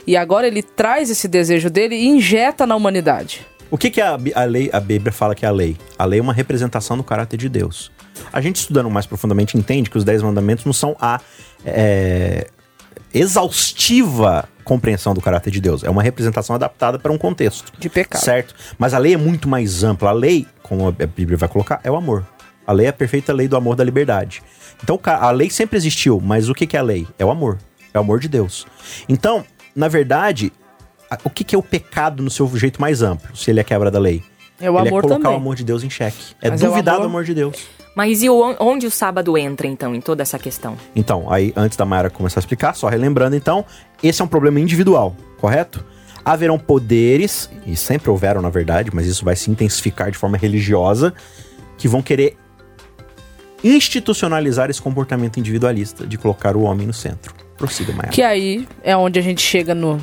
E 0.05 0.17
agora 0.17 0.47
ele 0.47 0.61
traz 0.61 1.09
esse 1.09 1.27
desejo 1.27 1.69
dele 1.69 1.95
e 1.95 2.07
injeta 2.07 2.65
na 2.65 2.75
humanidade. 2.75 3.45
O 3.69 3.77
que, 3.77 3.89
que 3.89 4.01
a, 4.01 4.17
a 4.35 4.43
lei, 4.43 4.69
a 4.71 4.79
Bíblia 4.79 5.11
fala 5.11 5.35
que 5.35 5.45
é 5.45 5.49
a 5.49 5.51
lei? 5.51 5.77
A 5.97 6.05
lei 6.05 6.19
é 6.19 6.21
uma 6.21 6.33
representação 6.33 6.97
do 6.97 7.03
caráter 7.03 7.37
de 7.37 7.49
Deus. 7.49 7.91
A 8.31 8.41
gente 8.41 8.57
estudando 8.57 8.89
mais 8.89 9.05
profundamente 9.05 9.57
entende 9.57 9.89
que 9.89 9.97
os 9.97 10.03
Dez 10.03 10.21
Mandamentos 10.21 10.65
não 10.65 10.73
são 10.73 10.95
a 10.99 11.19
é, 11.65 12.47
exaustiva 13.13 14.47
compreensão 14.63 15.13
do 15.13 15.21
caráter 15.21 15.49
de 15.49 15.61
Deus. 15.61 15.83
É 15.83 15.89
uma 15.89 16.03
representação 16.03 16.55
adaptada 16.55 16.99
para 16.99 17.11
um 17.11 17.17
contexto. 17.17 17.71
De 17.79 17.89
pecado. 17.89 18.21
Certo? 18.21 18.53
Mas 18.77 18.93
a 18.93 18.97
lei 18.97 19.13
é 19.13 19.17
muito 19.17 19.47
mais 19.47 19.83
ampla. 19.83 20.09
A 20.09 20.13
lei, 20.13 20.45
como 20.61 20.87
a 20.87 20.91
Bíblia 20.91 21.37
vai 21.37 21.47
colocar, 21.47 21.79
é 21.83 21.89
o 21.89 21.95
amor. 21.95 22.25
A 22.65 22.73
lei 22.73 22.85
é 22.85 22.89
a 22.89 22.93
perfeita 22.93 23.31
lei 23.31 23.47
do 23.47 23.55
amor 23.55 23.77
da 23.77 23.83
liberdade. 23.83 24.43
Então 24.83 24.99
a 25.03 25.31
lei 25.31 25.49
sempre 25.49 25.77
existiu, 25.77 26.19
mas 26.19 26.49
o 26.49 26.53
que 26.53 26.75
é 26.75 26.79
a 26.79 26.83
lei? 26.83 27.07
É 27.17 27.25
o 27.25 27.31
amor. 27.31 27.57
É 27.93 27.97
o 27.97 28.01
amor 28.01 28.19
de 28.19 28.27
Deus. 28.27 28.67
Então, 29.07 29.45
na 29.73 29.87
verdade, 29.87 30.51
o 31.23 31.29
que 31.29 31.55
é 31.55 31.57
o 31.57 31.63
pecado 31.63 32.21
no 32.21 32.29
seu 32.29 32.53
jeito 32.57 32.81
mais 32.81 33.01
amplo, 33.01 33.35
se 33.35 33.49
ele 33.49 33.61
é 33.61 33.63
quebra 33.63 33.89
da 33.89 33.99
lei? 33.99 34.21
É 34.59 34.69
o 34.69 34.79
ele 34.79 34.87
amor 34.87 34.99
é 34.99 35.01
colocar 35.01 35.23
também. 35.23 35.33
o 35.33 35.35
amor 35.41 35.55
de 35.55 35.63
Deus 35.63 35.83
em 35.83 35.89
xeque. 35.89 36.35
É 36.41 36.49
Mas 36.49 36.61
duvidar 36.61 36.95
é 36.95 36.97
o 36.97 37.01
amor... 37.01 37.07
do 37.07 37.11
amor 37.11 37.23
de 37.23 37.33
Deus. 37.33 37.67
Mas 37.95 38.21
e 38.21 38.29
o, 38.29 38.55
onde 38.59 38.85
o 38.85 38.91
sábado 38.91 39.35
entra, 39.37 39.65
então, 39.65 39.95
em 39.95 40.01
toda 40.01 40.21
essa 40.21 40.37
questão? 40.37 40.77
Então, 40.95 41.31
aí, 41.31 41.51
antes 41.55 41.75
da 41.75 41.83
Mayara 41.83 42.11
começar 42.11 42.39
a 42.39 42.41
explicar, 42.41 42.75
só 42.75 42.87
relembrando, 42.87 43.35
então, 43.35 43.65
esse 44.03 44.21
é 44.21 44.25
um 44.25 44.27
problema 44.27 44.59
individual, 44.59 45.15
correto? 45.39 45.83
Haverão 46.23 46.59
poderes, 46.59 47.49
e 47.65 47.75
sempre 47.75 48.11
houveram, 48.11 48.39
na 48.39 48.51
verdade, 48.51 48.91
mas 48.93 49.07
isso 49.07 49.25
vai 49.25 49.35
se 49.35 49.49
intensificar 49.49 50.11
de 50.11 50.17
forma 50.17 50.37
religiosa, 50.37 51.11
que 51.75 51.87
vão 51.87 52.03
querer 52.03 52.37
institucionalizar 53.63 54.69
esse 54.69 54.81
comportamento 54.81 55.39
individualista 55.39 56.05
de 56.05 56.19
colocar 56.19 56.55
o 56.55 56.61
homem 56.61 56.85
no 56.85 56.93
centro. 56.93 57.33
Prossiga, 57.57 57.91
Mayara. 57.93 58.09
Que 58.09 58.21
aí 58.21 58.67
é 58.83 58.95
onde 58.95 59.17
a 59.17 59.23
gente 59.23 59.41
chega 59.41 59.73
no, 59.73 59.99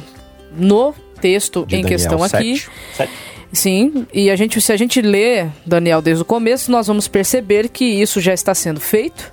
no 0.52 0.92
texto 1.20 1.64
De 1.64 1.76
em 1.76 1.82
Daniel 1.82 1.98
questão 1.98 2.18
7. 2.18 2.36
aqui. 2.36 2.66
7. 2.96 3.12
Sim, 3.54 4.06
e 4.12 4.30
a 4.30 4.36
gente, 4.36 4.60
se 4.60 4.72
a 4.72 4.76
gente 4.76 5.00
lê 5.00 5.46
Daniel 5.64 6.02
desde 6.02 6.22
o 6.22 6.24
começo, 6.24 6.72
nós 6.72 6.88
vamos 6.88 7.06
perceber 7.06 7.68
que 7.68 7.84
isso 7.84 8.20
já 8.20 8.34
está 8.34 8.52
sendo 8.52 8.80
feito 8.80 9.32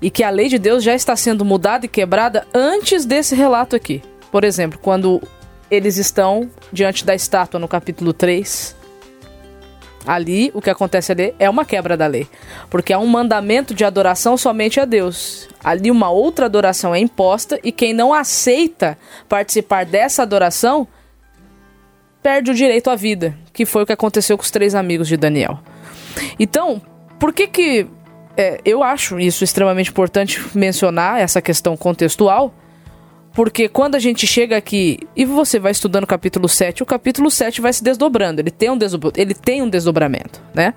e 0.00 0.10
que 0.10 0.22
a 0.22 0.28
lei 0.28 0.48
de 0.48 0.58
Deus 0.58 0.84
já 0.84 0.94
está 0.94 1.16
sendo 1.16 1.42
mudada 1.42 1.86
e 1.86 1.88
quebrada 1.88 2.46
antes 2.52 3.06
desse 3.06 3.34
relato 3.34 3.74
aqui. 3.74 4.02
Por 4.30 4.44
exemplo, 4.44 4.78
quando 4.78 5.22
eles 5.70 5.96
estão 5.96 6.50
diante 6.70 7.04
da 7.04 7.14
estátua 7.14 7.58
no 7.58 7.66
capítulo 7.66 8.12
3, 8.12 8.76
ali 10.06 10.50
o 10.52 10.60
que 10.60 10.68
acontece 10.68 11.10
ali 11.10 11.34
é 11.38 11.48
uma 11.48 11.64
quebra 11.64 11.96
da 11.96 12.06
lei, 12.06 12.28
porque 12.68 12.92
há 12.92 12.98
um 12.98 13.06
mandamento 13.06 13.72
de 13.72 13.86
adoração 13.86 14.36
somente 14.36 14.78
a 14.78 14.84
Deus. 14.84 15.48
Ali 15.64 15.90
uma 15.90 16.10
outra 16.10 16.44
adoração 16.44 16.94
é 16.94 17.00
imposta 17.00 17.58
e 17.64 17.72
quem 17.72 17.94
não 17.94 18.12
aceita 18.12 18.98
participar 19.28 19.86
dessa 19.86 20.22
adoração 20.22 20.86
perde 22.22 22.50
o 22.50 22.54
direito 22.54 22.90
à 22.90 22.96
vida, 22.96 23.36
que 23.52 23.64
foi 23.64 23.82
o 23.82 23.86
que 23.86 23.92
aconteceu 23.92 24.36
com 24.36 24.42
os 24.42 24.50
três 24.50 24.74
amigos 24.74 25.08
de 25.08 25.16
Daniel. 25.16 25.58
Então, 26.38 26.80
por 27.18 27.32
que 27.32 27.46
que 27.46 27.86
é, 28.36 28.60
eu 28.64 28.82
acho 28.82 29.18
isso 29.18 29.44
extremamente 29.44 29.90
importante 29.90 30.40
mencionar 30.54 31.20
essa 31.20 31.40
questão 31.40 31.76
contextual? 31.76 32.54
Porque 33.32 33.68
quando 33.68 33.94
a 33.94 33.98
gente 33.98 34.26
chega 34.26 34.56
aqui 34.56 34.98
e 35.14 35.24
você 35.24 35.58
vai 35.58 35.72
estudando 35.72 36.04
o 36.04 36.06
capítulo 36.06 36.48
7, 36.48 36.82
o 36.82 36.86
capítulo 36.86 37.30
7 37.30 37.60
vai 37.60 37.72
se 37.72 37.82
desdobrando. 37.82 38.40
Ele 38.40 38.50
tem 38.50 38.70
um, 38.70 38.76
desdobra 38.76 39.12
ele 39.16 39.34
tem 39.34 39.62
um 39.62 39.68
desdobramento, 39.68 40.42
né? 40.52 40.74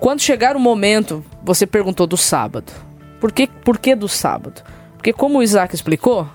Quando 0.00 0.20
chegar 0.20 0.56
o 0.56 0.60
momento, 0.60 1.24
você 1.42 1.66
perguntou 1.66 2.06
do 2.06 2.16
sábado. 2.16 2.72
Por 3.20 3.32
que, 3.32 3.46
por 3.46 3.78
que 3.78 3.94
do 3.94 4.08
sábado? 4.08 4.62
Porque 4.94 5.12
como 5.12 5.38
o 5.38 5.42
Isaac 5.42 5.74
explicou, 5.74 6.28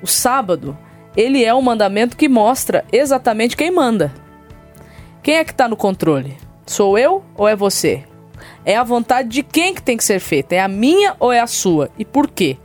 o 0.00 0.06
sábado, 0.06 0.78
ele 1.18 1.44
é 1.44 1.52
um 1.52 1.60
mandamento 1.60 2.16
que 2.16 2.28
mostra 2.28 2.84
exatamente 2.92 3.56
quem 3.56 3.72
manda. 3.72 4.14
Quem 5.20 5.34
é 5.34 5.44
que 5.44 5.50
está 5.50 5.66
no 5.66 5.76
controle? 5.76 6.36
Sou 6.64 6.96
eu 6.96 7.24
ou 7.36 7.48
é 7.48 7.56
você? 7.56 8.04
É 8.64 8.76
a 8.76 8.84
vontade 8.84 9.28
de 9.28 9.42
quem 9.42 9.74
que 9.74 9.82
tem 9.82 9.96
que 9.96 10.04
ser 10.04 10.20
feita? 10.20 10.54
É 10.54 10.60
a 10.60 10.68
minha 10.68 11.16
ou 11.18 11.32
é 11.32 11.40
a 11.40 11.46
sua? 11.48 11.90
E 11.98 12.04
por 12.04 12.30
quê? 12.30 12.56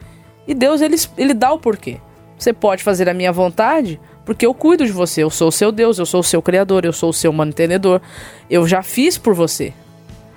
E 0.47 0.53
Deus, 0.53 0.81
ele, 0.81 0.97
ele 1.17 1.33
dá 1.33 1.51
o 1.51 1.57
porquê. 1.57 1.97
Você 2.37 2.53
pode 2.53 2.83
fazer 2.83 3.09
a 3.09 3.13
minha 3.13 3.31
vontade 3.31 3.99
porque 4.23 4.45
eu 4.45 4.53
cuido 4.53 4.85
de 4.85 4.91
você. 4.91 5.23
Eu 5.23 5.31
sou 5.31 5.47
o 5.47 5.51
seu 5.51 5.71
Deus, 5.71 5.97
eu 5.97 6.05
sou 6.05 6.19
o 6.19 6.23
seu 6.23 6.39
Criador, 6.39 6.85
eu 6.85 6.93
sou 6.93 7.09
o 7.09 7.13
seu 7.13 7.33
mantenedor. 7.33 8.01
Eu 8.47 8.67
já 8.67 8.83
fiz 8.83 9.17
por 9.17 9.33
você. 9.33 9.73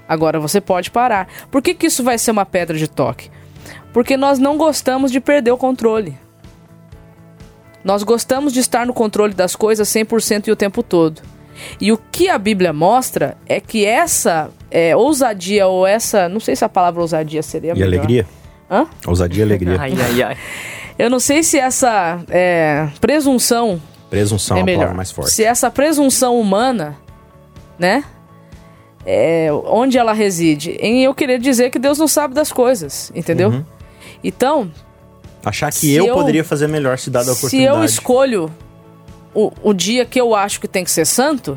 Agora 0.09 0.41
você 0.41 0.59
pode 0.59 0.91
parar. 0.91 1.29
Por 1.51 1.61
que, 1.61 1.75
que 1.75 1.87
isso 1.87 2.03
vai 2.03 2.17
ser 2.17 2.31
uma 2.31 2.47
pedra 2.47 2.79
de 2.79 2.89
toque? 2.89 3.31
Porque 3.93 4.17
nós 4.17 4.39
não 4.39 4.57
gostamos 4.57 5.13
de 5.13 5.21
perder 5.21 5.51
o 5.51 5.59
controle. 5.59 6.17
Nós 7.87 8.03
gostamos 8.03 8.53
de 8.53 8.59
estar 8.59 8.85
no 8.85 8.93
controle 8.93 9.33
das 9.33 9.55
coisas 9.55 9.89
100% 9.89 10.49
e 10.49 10.51
o 10.51 10.57
tempo 10.57 10.83
todo. 10.83 11.23
E 11.81 11.93
o 11.93 11.97
que 11.97 12.29
a 12.29 12.37
Bíblia 12.37 12.73
mostra 12.73 13.37
é 13.47 13.61
que 13.61 13.87
essa 13.87 14.51
é, 14.69 14.97
ousadia 14.97 15.69
ou 15.69 15.87
essa. 15.87 16.29
Não 16.29 16.41
sei 16.41 16.57
se 16.57 16.65
a 16.65 16.69
palavra 16.69 17.01
ousadia 17.01 17.45
seria. 17.45 17.71
E 17.71 17.75
melhor. 17.75 17.87
alegria? 17.87 18.27
Hã? 18.69 18.89
Ousadia 19.07 19.39
e 19.39 19.47
alegria. 19.47 19.77
ai, 19.81 19.95
ai, 19.97 20.23
ai. 20.25 20.37
Eu 20.99 21.09
não 21.09 21.21
sei 21.21 21.45
se 21.45 21.61
essa 21.61 22.19
é, 22.29 22.89
presunção. 23.01 23.81
Presunção 24.11 24.57
é, 24.57 24.65
melhor. 24.65 24.79
a 24.79 24.81
palavra 24.81 24.97
mais 24.97 25.13
forte. 25.13 25.31
Se 25.31 25.45
essa 25.45 25.71
presunção 25.71 26.41
humana, 26.41 26.97
né? 27.79 28.03
É, 29.05 29.49
onde 29.65 29.97
ela 29.97 30.13
reside? 30.13 30.73
Em 30.81 31.05
eu 31.05 31.15
querer 31.15 31.39
dizer 31.39 31.71
que 31.71 31.79
Deus 31.79 31.99
não 31.99 32.09
sabe 32.09 32.35
das 32.35 32.51
coisas, 32.51 33.13
entendeu? 33.15 33.51
Uhum. 33.51 33.65
Então. 34.25 34.73
Achar 35.47 35.73
que 35.73 35.95
eu, 35.95 36.07
eu, 36.07 36.15
poderia 36.15 36.43
fazer 36.43 36.67
melhor 36.67 36.99
se 36.99 37.09
dada 37.09 37.31
a 37.31 37.33
oportunidade. 37.33 37.73
Se 37.73 37.79
eu 37.79 37.85
escolho 37.85 38.53
o, 39.33 39.53
o 39.63 39.73
dia 39.73 40.05
que 40.05 40.21
eu 40.21 40.35
acho 40.35 40.61
que 40.61 40.67
tem 40.67 40.83
que 40.83 40.91
ser 40.91 41.05
santo, 41.05 41.57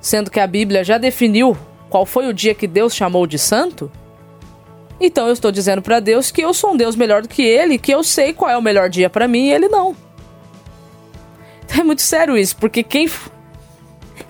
sendo 0.00 0.30
que 0.30 0.40
a 0.40 0.46
Bíblia 0.46 0.82
já 0.82 0.96
definiu 0.96 1.54
qual 1.90 2.06
foi 2.06 2.26
o 2.26 2.32
dia 2.32 2.54
que 2.54 2.66
Deus 2.66 2.94
chamou 2.94 3.26
de 3.26 3.38
santo, 3.38 3.92
então 4.98 5.26
eu 5.26 5.34
estou 5.34 5.52
dizendo 5.52 5.82
para 5.82 6.00
Deus 6.00 6.30
que 6.30 6.40
eu 6.40 6.54
sou 6.54 6.72
um 6.72 6.76
Deus 6.76 6.96
melhor 6.96 7.20
do 7.20 7.28
que 7.28 7.42
ele, 7.42 7.76
que 7.76 7.92
eu 7.92 8.02
sei 8.02 8.32
qual 8.32 8.50
é 8.50 8.56
o 8.56 8.62
melhor 8.62 8.88
dia 8.88 9.10
para 9.10 9.28
mim 9.28 9.48
e 9.48 9.52
ele 9.52 9.68
não. 9.68 9.94
Então 11.66 11.80
é 11.80 11.84
muito 11.84 12.00
sério 12.00 12.34
isso, 12.34 12.56
porque 12.56 12.82
quem 12.82 13.10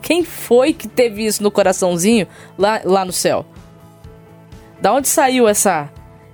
quem 0.01 0.25
foi 0.25 0.73
que 0.73 0.89
teve 0.89 1.25
isso 1.25 1.41
no 1.41 1.53
coraçãozinho 1.53 2.27
lá, 2.59 2.81
lá 2.85 3.05
no 3.05 3.12
céu? 3.12 3.47
Da 4.81 4.93
onde 4.93 5.07
saiu 5.07 5.47
essa 5.47 5.89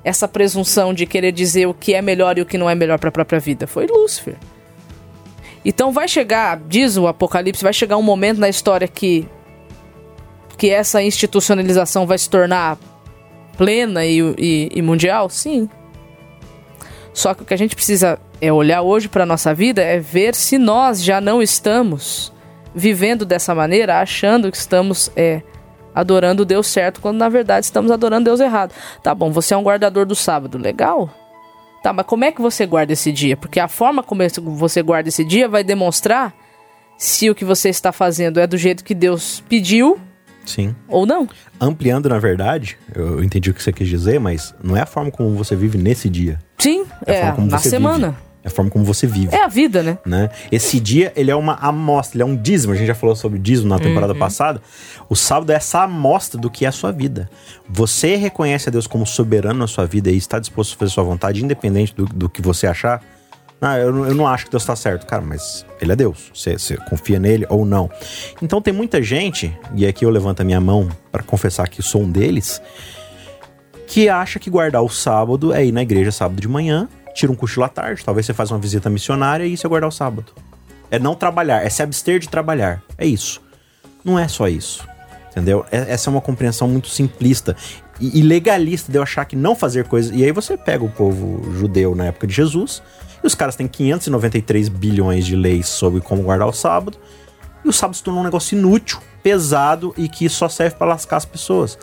essa 0.09 0.27
presunção 0.27 0.95
de 0.95 1.07
querer 1.07 1.33
dizer 1.33 1.67
o 1.67 1.75
que 1.75 1.95
é 1.95 2.03
melhor 2.03 2.39
e 2.39 2.41
o 2.41 2.47
que 2.47 2.57
não 2.57 2.69
é 2.69 2.75
melhor 2.75 2.99
para 2.99 3.11
a 3.11 3.13
própria 3.13 3.39
vida? 3.39 3.67
Foi 3.67 3.87
Lúcifer. 3.87 4.37
Então 5.65 5.93
vai 5.93 6.09
chegar, 6.09 6.59
diz 6.67 6.97
o 6.97 7.07
Apocalipse, 7.07 7.63
vai 7.63 7.73
chegar 7.73 7.97
um 7.97 8.03
momento 8.03 8.39
na 8.39 8.49
história 8.49 8.89
que 8.89 9.29
que 10.57 10.71
essa 10.71 11.01
institucionalização 11.01 12.05
vai 12.05 12.19
se 12.19 12.29
tornar 12.29 12.77
plena 13.57 14.05
e, 14.05 14.19
e, 14.37 14.71
e 14.75 14.83
mundial? 14.83 15.31
Sim. 15.31 15.69
Só 17.15 17.33
que 17.33 17.43
o 17.43 17.45
que 17.45 17.55
a 17.55 17.57
gente 17.57 17.77
precisa 17.77 18.19
é 18.41 18.53
olhar 18.53 18.83
hoje 18.83 19.09
para 19.09 19.25
nossa 19.25 19.55
vida 19.55 19.83
é 19.83 20.01
ver 20.01 20.35
se 20.35 20.59
nós 20.59 21.03
já 21.03 21.21
não 21.21 21.41
estamos 21.41 22.33
vivendo 22.75 23.25
dessa 23.25 23.55
maneira, 23.55 24.01
achando 24.01 24.51
que 24.51 24.57
estamos 24.57 25.13
é, 25.15 25.43
adorando 25.99 26.45
Deus 26.45 26.69
certo, 26.69 27.01
quando 27.01 27.19
na 27.19 27.29
verdade 27.29 27.67
estamos 27.67 27.91
adorando 27.91 28.27
Deus 28.27 28.39
errado. 28.39 28.73
Tá 29.03 29.13
bom, 29.13 29.33
você 29.33 29.53
é 29.53 29.57
um 29.57 29.65
guardador 29.65 30.07
do 30.07 30.15
sábado, 30.15 30.57
legal? 30.57 31.11
Tá, 31.83 31.93
mas 31.93 32.07
como 32.07 32.25
é 32.25 32.31
que 32.31 32.41
você 32.41 32.67
guarda 32.67 32.93
esse 32.93 33.11
dia? 33.11 33.37
Porque 33.37 33.59
a 33.59 33.67
forma 33.67 34.03
como 34.03 34.23
você 34.57 34.81
guarda 34.83 35.09
esse 35.09 35.25
dia 35.25 35.49
vai 35.49 35.65
demonstrar 35.65 36.33
se 36.97 37.29
o 37.29 37.35
que 37.35 37.45
você 37.45 37.69
está 37.69 37.91
fazendo 37.91 38.39
é 38.39 38.47
do 38.47 38.57
jeito 38.57 38.85
que 38.85 38.95
Deus 38.95 39.43
pediu 39.49 39.99
Sim. 40.47 40.75
Ou 40.89 41.05
não. 41.05 41.29
Ampliando, 41.61 42.09
na 42.09 42.19
verdade, 42.19 42.79
eu 42.95 43.23
entendi 43.23 43.51
o 43.51 43.55
que 43.55 43.63
você 43.63 43.71
quis 43.71 43.87
dizer, 43.87 44.19
mas 44.19 44.55
não 44.65 44.75
é 44.75 44.81
a 44.81 44.87
forma 44.87 45.11
como 45.11 45.37
você 45.37 45.55
vive 45.55 45.77
nesse 45.77 46.09
dia. 46.09 46.39
Sim, 46.57 46.87
é, 47.05 47.17
é 47.17 47.35
na 47.37 47.59
semana. 47.59 48.11
Vive. 48.13 48.28
A 48.49 48.51
forma 48.51 48.71
como 48.71 48.85
você 48.85 49.07
vive. 49.07 49.35
É 49.35 49.45
a 49.45 49.49
vida, 49.49 49.83
né? 49.83 49.99
né? 50.05 50.31
Esse 50.51 50.81
dia, 50.81 51.13
ele 51.15 51.31
é 51.31 51.37
uma 51.37 51.55
amostra, 51.55 52.17
ele 52.17 52.23
é 52.23 52.27
um 52.27 52.37
dízimo. 52.37 52.73
A 52.73 52.77
gente 52.77 52.87
já 52.87 52.95
falou 52.95 53.15
sobre 53.15 53.39
dízimo 53.39 53.69
na 53.69 53.79
temporada 53.79 54.15
uhum. 54.15 54.19
passada. 54.19 54.61
O 55.09 55.15
sábado 55.15 55.53
é 55.53 55.55
essa 55.55 55.83
amostra 55.83 56.41
do 56.41 56.51
que 56.51 56.65
é 56.65 56.69
a 56.69 56.73
sua 56.73 56.91
vida. 56.91 57.29
Você 57.69 58.17
reconhece 58.17 58.69
a 58.69 58.73
Deus 58.73 58.87
como 58.87 59.07
soberano 59.07 59.59
na 59.59 59.67
sua 59.67 59.87
vida 59.87 60.11
e 60.11 60.17
está 60.17 60.39
disposto 60.39 60.75
a 60.75 60.79
fazer 60.79 60.93
sua 60.93 61.05
vontade, 61.05 61.45
independente 61.45 61.95
do, 61.95 62.07
do 62.07 62.29
que 62.29 62.41
você 62.41 62.67
achar. 62.67 63.03
Não, 63.61 63.77
eu, 63.77 64.07
eu 64.07 64.15
não 64.15 64.27
acho 64.27 64.45
que 64.47 64.51
Deus 64.51 64.63
está 64.63 64.77
certo. 64.77 65.07
Cara, 65.07 65.23
mas 65.23 65.67
ele 65.81 65.93
é 65.93 65.97
Deus. 65.97 66.31
Você, 66.33 66.53
você 66.53 66.77
confia 66.77 67.19
nele 67.19 67.47
ou 67.49 67.65
não. 67.65 67.91
Então 68.41 68.63
tem 68.63 68.73
muita 68.73 69.03
gente, 69.03 69.57
e 69.75 69.87
aqui 69.87 70.05
eu 70.05 70.11
levanto 70.11 70.41
a 70.41 70.45
minha 70.45 70.61
mão 70.61 70.89
para 71.11 71.23
confessar 71.23 71.69
que 71.69 71.83
sou 71.83 72.03
um 72.03 72.11
deles, 72.11 72.63
que 73.87 74.09
acha 74.09 74.39
que 74.39 74.51
guardar 74.51 74.83
o 74.83 74.89
sábado 74.89 75.53
é 75.53 75.65
ir 75.65 75.73
na 75.73 75.83
igreja 75.83 76.13
sábado 76.13 76.41
de 76.41 76.47
manhã, 76.47 76.89
tira 77.19 77.33
um 77.33 77.35
cochilo 77.35 77.65
à 77.65 77.69
tarde, 77.69 78.05
talvez 78.05 78.25
você 78.25 78.33
faça 78.33 78.55
uma 78.55 78.61
visita 78.61 78.89
missionária 78.89 79.45
e 79.45 79.53
isso 79.53 79.67
é 79.67 79.69
guardar 79.69 79.89
o 79.89 79.93
sábado. 79.93 80.33
É 80.89 80.99
não 80.99 81.17
trabalhar, 81.17 81.65
é 81.65 81.69
se 81.69 81.83
abster 81.83 82.21
de 82.21 82.29
trabalhar. 82.29 82.81
É 82.97 83.05
isso. 83.05 83.43
Não 84.05 84.17
é 84.17 84.29
só 84.29 84.47
isso. 84.47 84.87
Entendeu? 85.31 85.67
É, 85.71 85.93
essa 85.93 86.09
é 86.09 86.11
uma 86.13 86.21
compreensão 86.21 86.69
muito 86.69 86.89
simplista 86.89 87.57
e, 88.01 88.23
legalista 88.23 88.93
de 88.93 88.99
eu 88.99 89.03
achar 89.03 89.25
que 89.25 89.35
não 89.35 89.57
fazer 89.57 89.87
coisas. 89.89 90.13
E 90.15 90.25
aí 90.25 90.31
você 90.31 90.57
pega 90.57 90.85
o 90.85 90.89
povo 90.89 91.53
judeu 91.55 91.95
na 91.95 92.07
época 92.07 92.27
de 92.27 92.35
Jesus 92.35 92.81
e 93.23 93.27
os 93.27 93.35
caras 93.35 93.57
têm 93.57 93.67
593 93.67 94.69
bilhões 94.69 95.27
de 95.27 95.35
leis 95.35 95.67
sobre 95.69 96.01
como 96.01 96.23
guardar 96.23 96.47
o 96.47 96.53
sábado. 96.53 96.97
E 97.65 97.69
o 97.69 97.73
sábado 97.73 97.97
se 97.97 98.03
tornou 98.05 98.23
um 98.23 98.25
negócio 98.25 98.57
inútil, 98.57 99.01
pesado 99.25 99.93
e 99.97 100.09
que 100.09 100.29
só 100.29 100.49
serve 100.49 100.77
para 100.77 100.87
lascar 100.87 101.17
as 101.17 101.25
pessoas. 101.25 101.77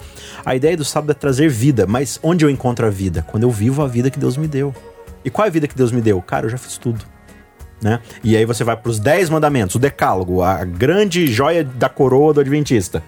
A 0.46 0.56
ideia 0.56 0.78
do 0.78 0.86
sábado 0.86 1.12
é 1.12 1.14
trazer 1.14 1.50
vida, 1.50 1.86
mas 1.86 2.18
onde 2.24 2.46
eu 2.46 2.50
encontro 2.50 2.88
a 2.88 2.90
vida? 2.90 3.22
Quando 3.30 3.44
eu 3.44 3.52
vivo 3.52 3.84
a 3.84 3.88
vida 3.88 4.10
que 4.10 4.18
Deus 4.18 4.38
me 4.38 4.48
deu. 4.48 4.74
E 5.26 5.30
qual 5.30 5.46
é 5.46 5.50
a 5.50 5.52
vida 5.52 5.68
que 5.68 5.76
Deus 5.76 5.92
me 5.92 6.00
deu? 6.00 6.22
Cara, 6.22 6.46
eu 6.46 6.50
já 6.50 6.58
fiz 6.58 6.78
tudo. 6.78 7.04
Né? 7.82 8.00
E 8.24 8.38
aí 8.38 8.46
você 8.46 8.64
vai 8.64 8.78
para 8.78 8.90
os 8.90 9.00
10 9.00 9.30
mandamentos, 9.30 9.76
o 9.76 9.80
decálogo, 9.80 10.42
a 10.42 10.64
grande 10.64 11.28
joia 11.28 11.64
da 11.64 11.90
coroa 11.90 12.34
do 12.34 12.40
adventista. 12.40 13.04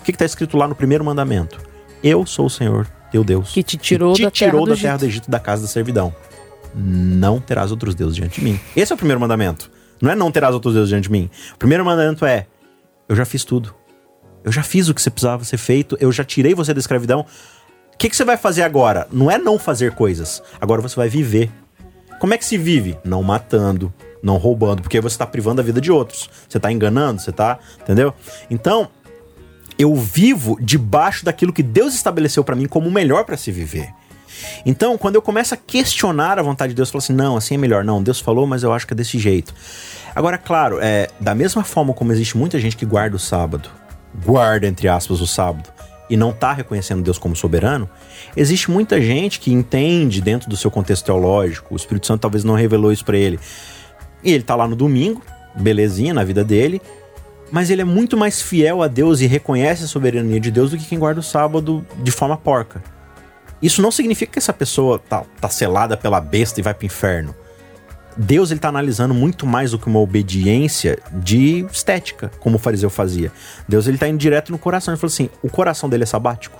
O 0.00 0.04
que 0.04 0.12
está 0.12 0.24
escrito 0.24 0.56
lá 0.56 0.66
no 0.66 0.74
primeiro 0.74 1.04
mandamento? 1.04 1.60
Eu 2.02 2.24
sou 2.24 2.46
o 2.46 2.50
Senhor, 2.50 2.86
teu 3.12 3.22
Deus. 3.22 3.52
Que 3.52 3.62
te 3.62 3.76
tirou, 3.76 4.14
que 4.14 4.20
te 4.20 4.24
da, 4.24 4.30
tirou 4.30 4.64
terra 4.64 4.76
da 4.76 4.80
terra 4.80 4.96
do 4.98 5.04
Egito, 5.04 5.30
da 5.30 5.38
casa 5.38 5.62
da 5.62 5.68
servidão 5.68 6.14
não 6.76 7.40
terás 7.40 7.70
outros 7.70 7.94
deuses 7.94 8.14
diante 8.14 8.40
de 8.40 8.44
mim. 8.44 8.60
Esse 8.76 8.92
é 8.92 8.94
o 8.94 8.98
primeiro 8.98 9.18
mandamento. 9.18 9.70
Não 10.00 10.10
é 10.10 10.14
não 10.14 10.30
terás 10.30 10.52
outros 10.52 10.74
deuses 10.74 10.90
diante 10.90 11.04
de 11.04 11.10
mim. 11.10 11.30
O 11.54 11.58
primeiro 11.58 11.84
mandamento 11.84 12.26
é: 12.26 12.46
eu 13.08 13.16
já 13.16 13.24
fiz 13.24 13.44
tudo. 13.44 13.74
Eu 14.44 14.52
já 14.52 14.62
fiz 14.62 14.88
o 14.88 14.94
que 14.94 15.02
você 15.02 15.10
precisava 15.10 15.42
ser 15.42 15.56
feito, 15.56 15.96
eu 15.98 16.12
já 16.12 16.22
tirei 16.22 16.54
você 16.54 16.72
da 16.72 16.78
escravidão. 16.78 17.26
O 17.96 17.98
que, 17.98 18.10
que 18.10 18.16
você 18.16 18.26
vai 18.26 18.36
fazer 18.36 18.62
agora? 18.62 19.08
Não 19.10 19.30
é 19.30 19.38
não 19.38 19.58
fazer 19.58 19.92
coisas. 19.92 20.42
Agora 20.60 20.82
você 20.82 20.94
vai 20.94 21.08
viver. 21.08 21.50
Como 22.20 22.34
é 22.34 22.36
que 22.36 22.44
se 22.44 22.58
vive? 22.58 22.98
Não 23.02 23.22
matando, 23.22 23.90
não 24.22 24.36
roubando, 24.36 24.82
porque 24.82 25.00
você 25.00 25.14
está 25.14 25.26
privando 25.26 25.62
a 25.62 25.64
vida 25.64 25.80
de 25.80 25.90
outros. 25.90 26.28
Você 26.46 26.58
está 26.58 26.70
enganando, 26.70 27.22
você 27.22 27.30
está. 27.30 27.58
Entendeu? 27.80 28.12
Então, 28.50 28.90
eu 29.78 29.94
vivo 29.94 30.58
debaixo 30.60 31.24
daquilo 31.24 31.54
que 31.54 31.62
Deus 31.62 31.94
estabeleceu 31.94 32.44
para 32.44 32.54
mim 32.54 32.66
como 32.66 32.86
o 32.86 32.92
melhor 32.92 33.24
para 33.24 33.38
se 33.38 33.50
viver. 33.50 33.88
Então, 34.66 34.98
quando 34.98 35.14
eu 35.14 35.22
começo 35.22 35.54
a 35.54 35.56
questionar 35.56 36.38
a 36.38 36.42
vontade 36.42 36.74
de 36.74 36.76
Deus, 36.76 36.90
eu 36.90 36.92
falo 36.92 37.02
assim: 37.02 37.14
não, 37.14 37.34
assim 37.34 37.54
é 37.54 37.58
melhor. 37.58 37.82
Não, 37.82 38.02
Deus 38.02 38.20
falou, 38.20 38.46
mas 38.46 38.62
eu 38.62 38.74
acho 38.74 38.86
que 38.86 38.92
é 38.92 38.96
desse 38.96 39.18
jeito. 39.18 39.54
Agora, 40.14 40.36
claro, 40.36 40.78
é, 40.82 41.08
da 41.18 41.34
mesma 41.34 41.64
forma 41.64 41.94
como 41.94 42.12
existe 42.12 42.36
muita 42.36 42.60
gente 42.60 42.76
que 42.76 42.84
guarda 42.84 43.16
o 43.16 43.18
sábado, 43.18 43.70
guarda, 44.22 44.66
entre 44.66 44.86
aspas, 44.86 45.22
o 45.22 45.26
sábado, 45.26 45.70
e 46.08 46.16
não 46.16 46.30
está 46.30 46.52
reconhecendo 46.52 47.02
Deus 47.02 47.18
como 47.18 47.34
soberano, 47.34 47.88
existe 48.36 48.70
muita 48.70 49.00
gente 49.00 49.40
que 49.40 49.52
entende 49.52 50.20
dentro 50.20 50.48
do 50.48 50.56
seu 50.56 50.70
contexto 50.70 51.04
teológico, 51.04 51.74
o 51.74 51.76
Espírito 51.76 52.06
Santo 52.06 52.20
talvez 52.20 52.44
não 52.44 52.54
revelou 52.54 52.92
isso 52.92 53.04
para 53.04 53.16
ele. 53.16 53.38
E 54.22 54.30
ele 54.30 54.42
está 54.42 54.54
lá 54.54 54.66
no 54.66 54.76
domingo, 54.76 55.22
belezinha 55.54 56.14
na 56.14 56.24
vida 56.24 56.44
dele, 56.44 56.80
mas 57.50 57.70
ele 57.70 57.82
é 57.82 57.84
muito 57.84 58.16
mais 58.16 58.42
fiel 58.42 58.82
a 58.82 58.88
Deus 58.88 59.20
e 59.20 59.26
reconhece 59.26 59.84
a 59.84 59.86
soberania 59.86 60.40
de 60.40 60.50
Deus 60.50 60.70
do 60.70 60.78
que 60.78 60.84
quem 60.84 60.98
guarda 60.98 61.20
o 61.20 61.22
sábado 61.22 61.86
de 62.02 62.10
forma 62.10 62.36
porca. 62.36 62.82
Isso 63.62 63.80
não 63.80 63.90
significa 63.90 64.32
que 64.32 64.38
essa 64.38 64.52
pessoa 64.52 64.98
tá, 64.98 65.24
tá 65.40 65.48
selada 65.48 65.96
pela 65.96 66.20
besta 66.20 66.60
e 66.60 66.62
vai 66.62 66.74
pro 66.74 66.86
inferno. 66.86 67.34
Deus 68.16 68.50
ele 68.50 68.60
tá 68.60 68.68
analisando 68.68 69.12
muito 69.12 69.46
mais 69.46 69.72
do 69.72 69.78
que 69.78 69.86
uma 69.86 70.00
obediência 70.00 70.98
de 71.12 71.66
estética, 71.70 72.30
como 72.40 72.56
o 72.56 72.58
fariseu 72.58 72.88
fazia. 72.88 73.30
Deus 73.68 73.86
ele 73.86 73.98
tá 73.98 74.08
indo 74.08 74.18
direto 74.18 74.50
no 74.50 74.58
coração. 74.58 74.92
Ele 74.94 75.00
falou 75.00 75.12
assim: 75.12 75.28
o 75.42 75.50
coração 75.50 75.88
dele 75.88 76.04
é 76.04 76.06
sabático. 76.06 76.58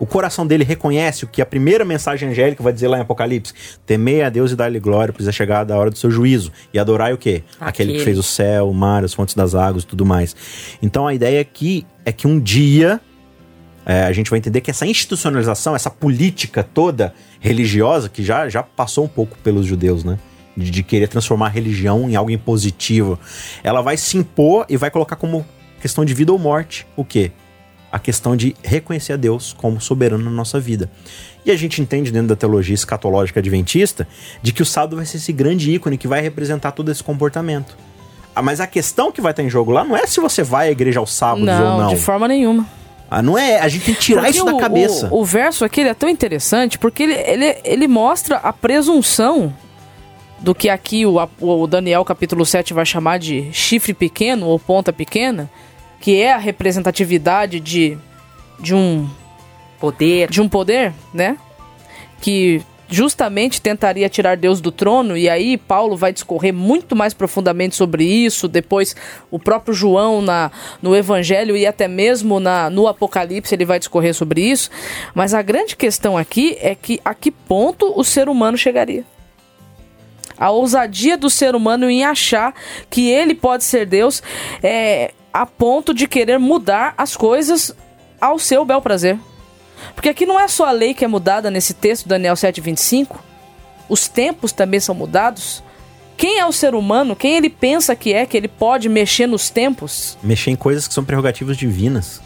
O 0.00 0.06
coração 0.06 0.46
dele 0.46 0.62
reconhece 0.62 1.24
o 1.24 1.26
que 1.26 1.42
a 1.42 1.46
primeira 1.46 1.84
mensagem 1.84 2.28
angélica 2.28 2.62
vai 2.62 2.72
dizer 2.72 2.88
lá 2.88 2.98
em 2.98 3.02
Apocalipse: 3.02 3.52
temei 3.84 4.22
a 4.22 4.30
Deus 4.30 4.52
e 4.52 4.56
dar-lhe 4.56 4.78
glória, 4.78 5.12
pois 5.12 5.28
é 5.28 5.32
chegada 5.32 5.74
a 5.74 5.76
hora 5.76 5.90
do 5.90 5.98
seu 5.98 6.10
juízo. 6.10 6.52
E 6.72 6.78
adorai 6.78 7.12
o 7.12 7.18
quê? 7.18 7.42
Aquele, 7.60 7.68
Aquele 7.68 7.92
que 7.98 8.04
fez 8.04 8.18
o 8.18 8.22
céu, 8.22 8.70
o 8.70 8.74
mar, 8.74 9.04
as 9.04 9.12
fontes 9.12 9.34
das 9.34 9.54
águas 9.54 9.82
e 9.82 9.86
tudo 9.86 10.06
mais. 10.06 10.34
Então 10.80 11.06
a 11.06 11.14
ideia 11.14 11.40
aqui 11.40 11.84
é 12.04 12.12
que 12.12 12.26
um 12.26 12.38
dia 12.38 13.00
é, 13.84 14.04
a 14.04 14.12
gente 14.12 14.30
vai 14.30 14.38
entender 14.38 14.60
que 14.60 14.70
essa 14.70 14.86
institucionalização, 14.86 15.74
essa 15.74 15.90
política 15.90 16.62
toda 16.62 17.14
religiosa, 17.40 18.08
que 18.08 18.22
já, 18.22 18.48
já 18.48 18.62
passou 18.62 19.04
um 19.04 19.08
pouco 19.08 19.36
pelos 19.38 19.66
judeus, 19.66 20.04
né? 20.04 20.18
De, 20.58 20.82
querer 20.82 21.06
transformar 21.06 21.46
a 21.46 21.50
religião 21.50 22.10
em 22.10 22.16
algo 22.16 22.30
impositivo, 22.30 23.18
ela 23.62 23.80
vai 23.80 23.96
se 23.96 24.16
impor 24.16 24.66
e 24.68 24.76
vai 24.76 24.90
colocar 24.90 25.14
como 25.14 25.46
questão 25.80 26.04
de 26.04 26.12
vida 26.12 26.32
ou 26.32 26.38
morte 26.38 26.84
o 26.96 27.04
quê? 27.04 27.30
A 27.92 27.98
questão 27.98 28.36
de 28.36 28.56
reconhecer 28.62 29.12
a 29.12 29.16
Deus 29.16 29.52
como 29.52 29.80
soberano 29.80 30.24
na 30.24 30.30
nossa 30.30 30.58
vida. 30.58 30.90
E 31.46 31.50
a 31.50 31.56
gente 31.56 31.80
entende 31.80 32.10
dentro 32.10 32.28
da 32.28 32.36
teologia 32.36 32.74
escatológica 32.74 33.40
adventista 33.40 34.06
de 34.42 34.52
que 34.52 34.60
o 34.60 34.66
sábado 34.66 34.96
vai 34.96 35.06
ser 35.06 35.18
esse 35.18 35.32
grande 35.32 35.70
ícone 35.72 35.96
que 35.96 36.08
vai 36.08 36.20
representar 36.20 36.72
todo 36.72 36.90
esse 36.90 37.04
comportamento. 37.04 37.76
Ah, 38.34 38.42
mas 38.42 38.60
a 38.60 38.66
questão 38.66 39.10
que 39.10 39.20
vai 39.20 39.32
estar 39.32 39.42
em 39.42 39.50
jogo 39.50 39.70
lá 39.70 39.84
não 39.84 39.96
é 39.96 40.06
se 40.06 40.20
você 40.20 40.42
vai 40.42 40.68
à 40.68 40.70
igreja 40.70 41.00
aos 41.00 41.12
sábados 41.12 41.46
não, 41.46 41.72
ou 41.72 41.82
não. 41.82 41.88
De 41.88 41.96
forma 41.96 42.28
nenhuma. 42.28 42.66
Ah, 43.10 43.22
não 43.22 43.38
é, 43.38 43.58
a 43.58 43.68
gente 43.68 43.86
tem 43.86 43.94
que 43.94 44.00
tirar 44.00 44.20
porque 44.22 44.36
isso 44.36 44.46
o, 44.46 44.52
da 44.52 44.58
cabeça. 44.58 45.08
O, 45.10 45.20
o, 45.20 45.24
verso 45.24 45.64
aqui 45.64 45.80
é 45.80 45.94
tão 45.94 46.08
interessante 46.08 46.78
porque 46.78 47.04
ele, 47.04 47.14
ele, 47.14 47.56
ele 47.64 47.88
mostra 47.88 48.36
a 48.36 48.52
presunção 48.52 49.54
do 50.40 50.54
que 50.54 50.68
aqui 50.68 51.04
o, 51.04 51.16
o 51.40 51.66
Daniel 51.66 52.04
capítulo 52.04 52.44
7 52.46 52.72
vai 52.72 52.86
chamar 52.86 53.18
de 53.18 53.52
chifre 53.52 53.92
pequeno 53.92 54.46
ou 54.46 54.58
ponta 54.58 54.92
pequena, 54.92 55.50
que 56.00 56.20
é 56.20 56.32
a 56.32 56.38
representatividade 56.38 57.58
de, 57.58 57.98
de 58.60 58.74
um 58.74 59.08
poder, 59.80 60.30
de 60.30 60.40
um 60.40 60.48
poder, 60.48 60.92
né? 61.12 61.36
Que 62.20 62.62
justamente 62.88 63.60
tentaria 63.60 64.08
tirar 64.08 64.36
Deus 64.36 64.60
do 64.60 64.72
trono, 64.72 65.16
e 65.16 65.28
aí 65.28 65.58
Paulo 65.58 65.96
vai 65.96 66.12
discorrer 66.12 66.54
muito 66.54 66.96
mais 66.96 67.12
profundamente 67.12 67.76
sobre 67.76 68.04
isso, 68.04 68.48
depois 68.48 68.96
o 69.30 69.38
próprio 69.38 69.74
João 69.74 70.22
na, 70.22 70.50
no 70.80 70.96
Evangelho 70.96 71.54
e 71.54 71.66
até 71.66 71.86
mesmo 71.86 72.40
na, 72.40 72.70
no 72.70 72.88
Apocalipse 72.88 73.54
ele 73.54 73.66
vai 73.66 73.78
discorrer 73.78 74.14
sobre 74.14 74.40
isso, 74.40 74.70
mas 75.14 75.34
a 75.34 75.42
grande 75.42 75.76
questão 75.76 76.16
aqui 76.16 76.56
é 76.62 76.74
que 76.74 76.98
a 77.04 77.12
que 77.14 77.30
ponto 77.30 77.92
o 77.94 78.02
ser 78.02 78.28
humano 78.28 78.56
chegaria? 78.56 79.04
A 80.38 80.50
ousadia 80.50 81.16
do 81.16 81.28
ser 81.28 81.54
humano 81.54 81.90
em 81.90 82.04
achar 82.04 82.54
que 82.88 83.08
ele 83.08 83.34
pode 83.34 83.64
ser 83.64 83.86
Deus 83.86 84.22
é, 84.62 85.12
a 85.32 85.44
ponto 85.44 85.92
de 85.92 86.06
querer 86.06 86.38
mudar 86.38 86.94
as 86.96 87.16
coisas 87.16 87.74
ao 88.20 88.38
seu 88.38 88.64
bel 88.64 88.80
prazer. 88.80 89.18
Porque 89.94 90.08
aqui 90.08 90.26
não 90.26 90.38
é 90.38 90.48
só 90.48 90.66
a 90.66 90.72
lei 90.72 90.94
que 90.94 91.04
é 91.04 91.08
mudada 91.08 91.50
nesse 91.50 91.74
texto, 91.74 92.08
Daniel 92.08 92.34
7,25. 92.34 93.16
Os 93.88 94.08
tempos 94.08 94.52
também 94.52 94.80
são 94.80 94.94
mudados. 94.94 95.62
Quem 96.16 96.40
é 96.40 96.46
o 96.46 96.52
ser 96.52 96.74
humano? 96.74 97.14
Quem 97.14 97.36
ele 97.36 97.48
pensa 97.48 97.94
que 97.94 98.12
é, 98.12 98.26
que 98.26 98.36
ele 98.36 98.48
pode 98.48 98.88
mexer 98.88 99.26
nos 99.26 99.50
tempos? 99.50 100.18
Mexer 100.22 100.50
em 100.50 100.56
coisas 100.56 100.88
que 100.88 100.94
são 100.94 101.04
prerrogativas 101.04 101.56
divinas. 101.56 102.20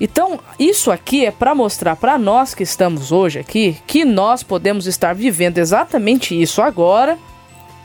Então, 0.00 0.40
isso 0.58 0.90
aqui 0.90 1.26
é 1.26 1.30
para 1.30 1.54
mostrar 1.54 1.96
para 1.96 2.16
nós 2.16 2.54
que 2.54 2.62
estamos 2.62 3.12
hoje 3.12 3.38
aqui 3.38 3.76
que 3.86 4.04
nós 4.04 4.42
podemos 4.42 4.86
estar 4.86 5.14
vivendo 5.14 5.58
exatamente 5.58 6.40
isso 6.40 6.62
agora. 6.62 7.18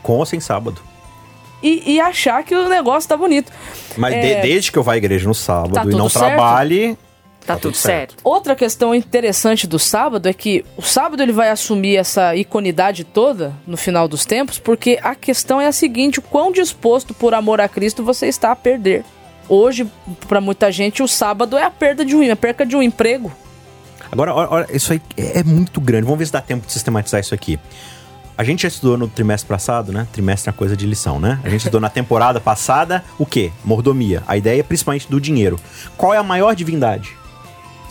Com 0.04 0.18
ou 0.18 0.24
sem 0.24 0.38
sábado. 0.38 0.80
E, 1.60 1.94
e 1.94 2.00
achar 2.00 2.44
que 2.44 2.54
o 2.54 2.68
negócio 2.68 3.08
tá 3.08 3.16
bonito. 3.16 3.50
Mas 3.96 4.14
é... 4.14 4.20
de, 4.20 4.42
desde 4.42 4.70
que 4.70 4.78
eu 4.78 4.82
vá 4.82 4.92
à 4.92 4.96
igreja 4.96 5.26
no 5.26 5.34
sábado 5.34 5.72
tá 5.72 5.82
e 5.82 5.88
não 5.88 6.08
certo? 6.08 6.26
trabalhe, 6.26 6.96
Tá, 7.46 7.54
tá 7.54 7.60
tudo 7.60 7.76
certo. 7.76 8.12
certo. 8.12 8.16
Outra 8.24 8.56
questão 8.56 8.94
interessante 8.94 9.66
do 9.66 9.78
sábado 9.78 10.28
é 10.28 10.32
que 10.32 10.64
o 10.76 10.82
sábado 10.82 11.22
ele 11.22 11.32
vai 11.32 11.50
assumir 11.50 11.96
essa 11.96 12.34
iconidade 12.34 13.04
toda 13.04 13.54
no 13.66 13.76
final 13.76 14.08
dos 14.08 14.24
tempos, 14.24 14.58
porque 14.58 14.98
a 15.02 15.14
questão 15.14 15.60
é 15.60 15.66
a 15.66 15.72
seguinte: 15.72 16.18
o 16.18 16.22
quão 16.22 16.50
disposto 16.50 17.12
por 17.12 17.34
amor 17.34 17.60
a 17.60 17.68
Cristo 17.68 18.02
você 18.02 18.26
está 18.26 18.50
a 18.50 18.56
perder. 18.56 19.04
Hoje, 19.46 19.86
para 20.26 20.40
muita 20.40 20.72
gente, 20.72 21.02
o 21.02 21.08
sábado 21.08 21.58
é 21.58 21.64
a 21.64 21.70
perda 21.70 22.02
de 22.02 22.16
um, 22.16 22.32
a 22.32 22.36
perca 22.36 22.64
de 22.64 22.74
um 22.74 22.82
emprego. 22.82 23.30
Agora, 24.10 24.34
olha, 24.34 24.66
isso 24.72 24.92
aí 24.92 25.02
é 25.16 25.42
muito 25.42 25.80
grande. 25.82 26.04
Vamos 26.04 26.18
ver 26.18 26.26
se 26.26 26.32
dá 26.32 26.40
tempo 26.40 26.66
de 26.66 26.72
sistematizar 26.72 27.20
isso 27.20 27.34
aqui. 27.34 27.58
A 28.36 28.42
gente 28.42 28.62
já 28.62 28.68
estudou 28.68 28.98
no 28.98 29.06
trimestre 29.06 29.48
passado, 29.48 29.92
né? 29.92 30.08
Trimestre 30.12 30.48
é 30.48 30.52
uma 30.52 30.58
coisa 30.58 30.76
de 30.76 30.86
lição, 30.86 31.20
né? 31.20 31.40
A 31.44 31.48
gente 31.48 31.60
estudou 31.60 31.80
na 31.80 31.88
temporada 31.88 32.40
passada 32.40 33.04
o 33.18 33.24
quê? 33.24 33.52
Mordomia. 33.64 34.22
A 34.26 34.36
ideia 34.36 34.60
é 34.60 34.62
principalmente 34.62 35.08
do 35.08 35.20
dinheiro. 35.20 35.58
Qual 35.96 36.12
é 36.12 36.18
a 36.18 36.22
maior 36.22 36.54
divindade? 36.54 37.16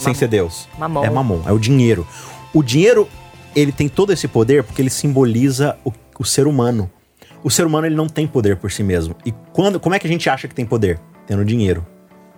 sem 0.04 0.14
ser 0.14 0.28
Deus. 0.28 0.68
Mamon. 0.78 1.04
É 1.04 1.10
mamon, 1.10 1.42
é 1.46 1.52
o 1.52 1.60
dinheiro. 1.60 2.06
O 2.54 2.62
dinheiro, 2.62 3.08
ele 3.56 3.72
tem 3.72 3.88
todo 3.88 4.12
esse 4.12 4.28
poder 4.28 4.64
porque 4.64 4.82
ele 4.82 4.90
simboliza 4.90 5.78
o, 5.84 5.92
o 6.20 6.26
ser 6.26 6.46
humano. 6.46 6.90
O 7.44 7.50
ser 7.50 7.66
humano 7.66 7.88
ele 7.88 7.96
não 7.96 8.08
tem 8.08 8.28
poder 8.28 8.58
por 8.58 8.72
si 8.72 8.84
mesmo. 8.84 9.16
E 9.26 9.34
quando, 9.52 9.80
como 9.80 9.96
é 9.96 10.00
que 10.00 10.08
a 10.08 10.10
gente 10.10 10.30
acha 10.30 10.48
que 10.48 10.56
tem 10.56 10.66
poder? 10.66 11.00
Tendo 11.26 11.44
dinheiro. 11.44 11.86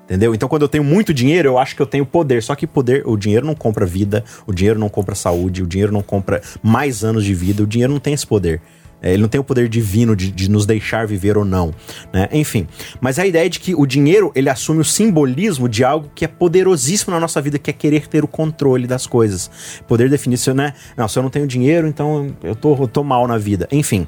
Entendeu? 0.05 0.35
Então, 0.35 0.47
quando 0.47 0.61
eu 0.61 0.69
tenho 0.69 0.83
muito 0.83 1.13
dinheiro, 1.13 1.49
eu 1.49 1.57
acho 1.57 1.75
que 1.75 1.81
eu 1.81 1.85
tenho 1.85 2.05
poder. 2.05 2.41
Só 2.41 2.55
que 2.55 2.67
poder, 2.67 3.03
o 3.07 3.17
dinheiro 3.17 3.45
não 3.45 3.55
compra 3.55 3.85
vida, 3.85 4.23
o 4.45 4.53
dinheiro 4.53 4.79
não 4.79 4.87
compra 4.87 5.15
saúde, 5.15 5.63
o 5.63 5.67
dinheiro 5.67 5.91
não 5.91 6.03
compra 6.03 6.41
mais 6.61 7.03
anos 7.03 7.25
de 7.25 7.33
vida, 7.33 7.63
o 7.63 7.67
dinheiro 7.67 7.91
não 7.91 7.99
tem 7.99 8.13
esse 8.13 8.25
poder. 8.25 8.61
É, 9.01 9.13
ele 9.13 9.21
não 9.21 9.29
tem 9.29 9.39
o 9.39 9.43
poder 9.43 9.67
divino 9.67 10.15
de, 10.15 10.31
de 10.31 10.49
nos 10.49 10.65
deixar 10.65 11.05
viver 11.05 11.37
ou 11.37 11.43
não, 11.43 11.73
né? 12.13 12.29
Enfim, 12.31 12.65
mas 13.01 13.19
a 13.19 13.25
ideia 13.27 13.45
é 13.45 13.49
de 13.49 13.59
que 13.59 13.75
o 13.75 13.85
dinheiro 13.85 14.31
ele 14.33 14.49
assume 14.49 14.79
o 14.79 14.85
simbolismo 14.85 15.67
de 15.67 15.83
algo 15.83 16.09
que 16.15 16.23
é 16.23 16.27
poderosíssimo 16.27 17.13
na 17.13 17.19
nossa 17.19 17.41
vida, 17.41 17.59
que 17.59 17.69
é 17.69 17.73
querer 17.73 18.07
ter 18.07 18.23
o 18.23 18.27
controle 18.27 18.87
das 18.87 19.05
coisas. 19.05 19.51
Poder 19.87 20.09
definir 20.09 20.37
se 20.37 20.49
eu, 20.49 20.55
né? 20.55 20.73
Não, 20.95 21.07
se 21.07 21.19
eu 21.19 21.23
não 21.23 21.29
tenho 21.29 21.45
dinheiro, 21.45 21.87
então 21.87 22.33
eu 22.41 22.55
tô, 22.55 22.75
eu 22.75 22.87
tô 22.87 23.03
mal 23.03 23.27
na 23.27 23.37
vida. 23.37 23.67
Enfim. 23.71 24.07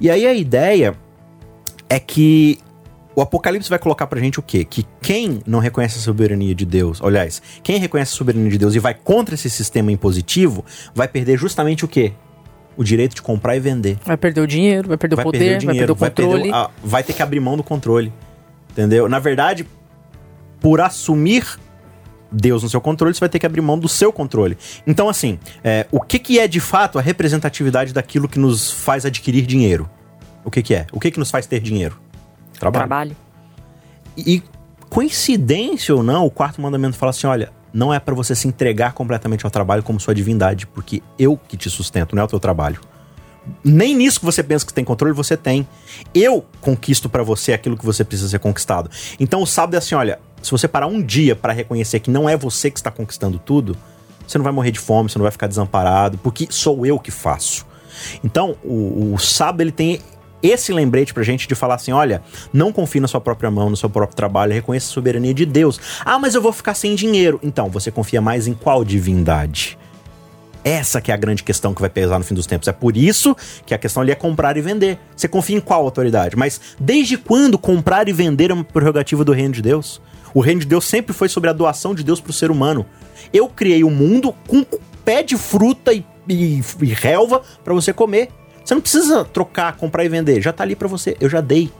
E 0.00 0.10
aí 0.10 0.26
a 0.26 0.34
ideia 0.34 0.94
é 1.88 2.00
que 2.00 2.58
o 3.16 3.20
Apocalipse 3.20 3.70
vai 3.70 3.78
colocar 3.78 4.06
pra 4.06 4.20
gente 4.20 4.38
o 4.38 4.42
quê? 4.42 4.64
Que 4.64 4.84
quem 5.00 5.40
não 5.46 5.58
reconhece 5.58 5.98
a 5.98 6.02
soberania 6.02 6.54
de 6.54 6.64
Deus, 6.64 7.00
aliás, 7.02 7.40
quem 7.62 7.78
reconhece 7.78 8.12
a 8.12 8.16
soberania 8.16 8.50
de 8.50 8.58
Deus 8.58 8.74
e 8.74 8.78
vai 8.78 8.94
contra 8.94 9.34
esse 9.34 9.48
sistema 9.48 9.92
impositivo, 9.92 10.64
vai 10.94 11.08
perder 11.08 11.38
justamente 11.38 11.84
o 11.84 11.88
quê? 11.88 12.12
o 12.76 12.82
direito 12.82 13.14
de 13.14 13.22
comprar 13.22 13.56
e 13.56 13.60
vender. 13.60 13.98
Vai 14.04 14.16
perder 14.16 14.40
o 14.40 14.46
dinheiro, 14.48 14.88
vai 14.88 14.96
perder 14.96 15.14
vai 15.16 15.24
o 15.24 15.26
poder, 15.26 15.38
perder 15.38 15.56
o 15.56 15.58
dinheiro, 15.60 15.94
vai 15.94 16.10
perder 16.10 16.26
o 16.26 16.28
controle. 16.32 16.50
Vai, 16.50 16.60
perder, 16.60 16.76
a, 16.84 16.88
vai 16.88 17.02
ter 17.04 17.12
que 17.12 17.22
abrir 17.22 17.38
mão 17.40 17.56
do 17.56 17.62
controle. 17.62 18.12
Entendeu? 18.70 19.08
Na 19.08 19.20
verdade, 19.20 19.64
por 20.60 20.80
assumir 20.80 21.46
Deus 22.32 22.62
no 22.62 22.68
seu 22.68 22.80
controle, 22.80 23.14
você 23.14 23.20
vai 23.20 23.28
ter 23.28 23.38
que 23.38 23.46
abrir 23.46 23.60
mão 23.60 23.78
do 23.78 23.88
seu 23.88 24.12
controle. 24.12 24.58
Então, 24.86 25.08
assim, 25.08 25.38
é, 25.62 25.86
o 25.92 26.00
que, 26.00 26.18
que 26.18 26.38
é 26.38 26.48
de 26.48 26.58
fato 26.58 26.98
a 26.98 27.02
representatividade 27.02 27.92
daquilo 27.92 28.28
que 28.28 28.38
nos 28.38 28.70
faz 28.70 29.06
adquirir 29.06 29.46
dinheiro? 29.46 29.88
O 30.44 30.50
que, 30.50 30.62
que 30.62 30.74
é? 30.74 30.86
O 30.92 30.98
que, 30.98 31.10
que 31.10 31.18
nos 31.18 31.30
faz 31.30 31.46
ter 31.46 31.60
dinheiro? 31.60 32.03
Trabalho. 32.58 32.86
Trabalho. 32.86 33.16
E, 34.16 34.42
coincidência 34.88 35.94
ou 35.94 36.02
não, 36.02 36.26
o 36.26 36.30
quarto 36.30 36.60
mandamento 36.60 36.96
fala 36.96 37.10
assim: 37.10 37.26
olha, 37.26 37.52
não 37.72 37.92
é 37.92 37.98
para 37.98 38.14
você 38.14 38.34
se 38.34 38.46
entregar 38.46 38.92
completamente 38.92 39.44
ao 39.44 39.50
trabalho 39.50 39.82
como 39.82 39.98
sua 39.98 40.14
divindade, 40.14 40.66
porque 40.66 41.02
eu 41.18 41.36
que 41.36 41.56
te 41.56 41.68
sustento, 41.68 42.14
não 42.14 42.22
é 42.22 42.24
o 42.24 42.28
teu 42.28 42.40
trabalho. 42.40 42.80
Nem 43.62 43.94
nisso 43.94 44.20
que 44.20 44.24
você 44.24 44.42
pensa 44.42 44.64
que 44.64 44.72
tem 44.72 44.84
controle, 44.84 45.12
você 45.12 45.36
tem. 45.36 45.66
Eu 46.14 46.46
conquisto 46.60 47.08
para 47.08 47.22
você 47.22 47.52
aquilo 47.52 47.76
que 47.76 47.84
você 47.84 48.02
precisa 48.02 48.28
ser 48.28 48.38
conquistado. 48.38 48.88
Então 49.18 49.42
o 49.42 49.46
sábado 49.46 49.74
é 49.74 49.78
assim: 49.78 49.94
olha, 49.94 50.18
se 50.40 50.50
você 50.50 50.68
parar 50.68 50.86
um 50.86 51.02
dia 51.02 51.34
para 51.34 51.52
reconhecer 51.52 52.00
que 52.00 52.10
não 52.10 52.28
é 52.28 52.36
você 52.36 52.70
que 52.70 52.78
está 52.78 52.90
conquistando 52.90 53.38
tudo, 53.38 53.76
você 54.26 54.38
não 54.38 54.44
vai 54.44 54.52
morrer 54.52 54.70
de 54.70 54.78
fome, 54.78 55.10
você 55.10 55.18
não 55.18 55.24
vai 55.24 55.32
ficar 55.32 55.46
desamparado, 55.46 56.16
porque 56.18 56.46
sou 56.50 56.86
eu 56.86 56.98
que 56.98 57.10
faço. 57.10 57.66
Então, 58.22 58.56
o, 58.64 59.14
o 59.14 59.18
sábado 59.18 59.60
ele 59.60 59.72
tem 59.72 60.00
esse 60.44 60.72
lembrete 60.72 61.14
pra 61.14 61.22
gente 61.22 61.48
de 61.48 61.54
falar 61.54 61.76
assim: 61.76 61.92
olha, 61.92 62.22
não 62.52 62.70
confie 62.70 63.00
na 63.00 63.08
sua 63.08 63.20
própria 63.20 63.50
mão, 63.50 63.70
no 63.70 63.76
seu 63.76 63.88
próprio 63.88 64.14
trabalho, 64.14 64.52
reconheça 64.52 64.90
a 64.90 64.92
soberania 64.92 65.32
de 65.32 65.46
Deus. 65.46 65.80
Ah, 66.04 66.18
mas 66.18 66.34
eu 66.34 66.42
vou 66.42 66.52
ficar 66.52 66.74
sem 66.74 66.94
dinheiro. 66.94 67.40
Então, 67.42 67.70
você 67.70 67.90
confia 67.90 68.20
mais 68.20 68.46
em 68.46 68.52
qual 68.54 68.84
divindade? 68.84 69.78
Essa 70.62 71.00
que 71.00 71.10
é 71.10 71.14
a 71.14 71.16
grande 71.16 71.42
questão 71.42 71.74
que 71.74 71.80
vai 71.80 71.90
pesar 71.90 72.18
no 72.18 72.24
fim 72.24 72.34
dos 72.34 72.46
tempos. 72.46 72.68
É 72.68 72.72
por 72.72 72.96
isso 72.96 73.36
que 73.66 73.74
a 73.74 73.78
questão 73.78 74.02
ali 74.02 74.12
é 74.12 74.14
comprar 74.14 74.56
e 74.56 74.62
vender. 74.62 74.98
Você 75.14 75.28
confia 75.28 75.56
em 75.56 75.60
qual 75.60 75.82
autoridade? 75.82 76.36
Mas 76.36 76.60
desde 76.80 77.18
quando 77.18 77.58
comprar 77.58 78.08
e 78.08 78.12
vender 78.12 78.50
é 78.50 78.54
uma 78.54 78.64
prerrogativa 78.64 79.24
do 79.24 79.32
reino 79.32 79.52
de 79.52 79.60
Deus? 79.60 80.00
O 80.32 80.40
reino 80.40 80.60
de 80.60 80.66
Deus 80.66 80.86
sempre 80.86 81.12
foi 81.12 81.28
sobre 81.28 81.50
a 81.50 81.52
doação 81.52 81.94
de 81.94 82.02
Deus 82.02 82.18
para 82.18 82.30
o 82.30 82.34
ser 82.34 82.50
humano. 82.50 82.86
Eu 83.32 83.46
criei 83.48 83.84
o 83.84 83.88
um 83.88 83.90
mundo 83.90 84.34
com 84.48 84.64
pé 85.04 85.22
de 85.22 85.36
fruta 85.36 85.92
e, 85.92 86.04
e, 86.26 86.62
e 86.80 86.86
relva 86.86 87.42
para 87.62 87.74
você 87.74 87.92
comer. 87.92 88.30
Você 88.64 88.74
não 88.74 88.80
precisa 88.80 89.24
trocar, 89.24 89.76
comprar 89.76 90.04
e 90.04 90.08
vender. 90.08 90.40
Já 90.40 90.52
tá 90.52 90.62
ali 90.64 90.74
para 90.74 90.88
você. 90.88 91.16
Eu 91.20 91.28
já 91.28 91.40
dei. 91.40 91.70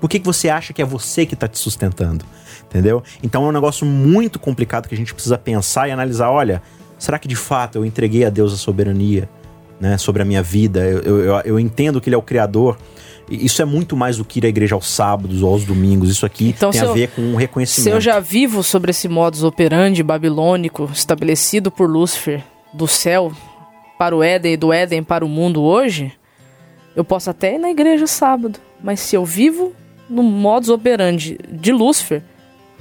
Por 0.00 0.10
que, 0.10 0.18
que 0.18 0.26
você 0.26 0.48
acha 0.48 0.72
que 0.72 0.82
é 0.82 0.84
você 0.84 1.24
que 1.24 1.36
tá 1.36 1.46
te 1.48 1.58
sustentando? 1.58 2.24
Entendeu? 2.68 3.02
Então 3.22 3.44
é 3.44 3.48
um 3.48 3.52
negócio 3.52 3.86
muito 3.86 4.38
complicado 4.38 4.88
que 4.88 4.94
a 4.94 4.98
gente 4.98 5.14
precisa 5.14 5.38
pensar 5.38 5.88
e 5.88 5.92
analisar. 5.92 6.30
Olha, 6.30 6.60
será 6.98 7.18
que 7.18 7.28
de 7.28 7.36
fato 7.36 7.76
eu 7.78 7.86
entreguei 7.86 8.24
a 8.24 8.30
Deus 8.30 8.52
a 8.52 8.56
soberania? 8.56 9.28
né, 9.80 9.98
sobre 9.98 10.22
a 10.22 10.24
minha 10.24 10.40
vida. 10.42 10.80
Eu, 10.80 11.20
eu, 11.24 11.34
eu 11.44 11.60
entendo 11.60 12.00
que 12.00 12.08
ele 12.08 12.14
é 12.14 12.18
o 12.18 12.22
criador. 12.22 12.78
Isso 13.28 13.60
é 13.60 13.64
muito 13.64 13.96
mais 13.96 14.16
do 14.16 14.24
que 14.24 14.38
ir 14.38 14.46
à 14.46 14.48
igreja 14.48 14.74
aos 14.76 14.86
sábados 14.86 15.42
ou 15.42 15.50
aos 15.52 15.64
domingos. 15.64 16.08
Isso 16.10 16.24
aqui 16.24 16.50
Então, 16.56 16.70
tem 16.70 16.78
se 16.80 16.86
a 16.86 16.88
eu- 16.90 16.94
ver 16.94 17.08
com 17.08 17.20
um 17.20 17.32
Se 17.32 17.36
reconhecimento. 17.38 17.94
eu 17.96 18.00
já 18.00 18.20
vivo 18.20 18.62
sobre 18.62 18.92
esse 18.92 19.08
modus 19.08 19.42
operandi 19.42 20.00
babilônico 20.02 20.88
estabelecido 20.94 21.72
por 21.72 21.90
Lúcifer 21.90 22.42
do 22.72 22.86
céu 22.86 23.32
para 23.98 24.14
o 24.16 24.22
Éden 24.22 24.52
e 24.54 24.56
do 24.56 24.72
Éden 24.72 25.02
para 25.02 25.24
o 25.24 25.28
mundo 25.28 25.60
hoje, 25.60 26.12
eu 26.94 27.04
posso 27.04 27.30
até 27.30 27.54
ir 27.54 27.58
na 27.58 27.70
igreja 27.70 28.06
sábado. 28.06 28.58
Mas 28.82 29.00
se 29.00 29.16
eu 29.16 29.24
vivo 29.24 29.72
no 30.08 30.22
modus 30.22 30.68
operandi 30.68 31.38
de 31.48 31.72
Lúcifer, 31.72 32.22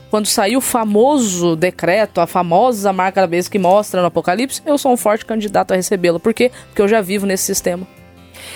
quando 0.09 0.27
sair 0.27 0.55
o 0.55 0.61
famoso 0.61 1.55
decreto, 1.55 2.21
a 2.21 2.27
famosa 2.27 2.93
marca 2.93 3.21
da 3.21 3.27
besta 3.27 3.51
que 3.51 3.57
mostra 3.57 4.01
no 4.01 4.07
Apocalipse, 4.07 4.61
eu 4.65 4.77
sou 4.77 4.91
um 4.91 4.97
forte 4.97 5.25
candidato 5.25 5.71
a 5.71 5.75
recebê-lo. 5.75 6.19
Por 6.19 6.33
quê? 6.33 6.51
Porque 6.67 6.81
eu 6.81 6.87
já 6.87 7.01
vivo 7.01 7.25
nesse 7.25 7.45
sistema. 7.45 7.87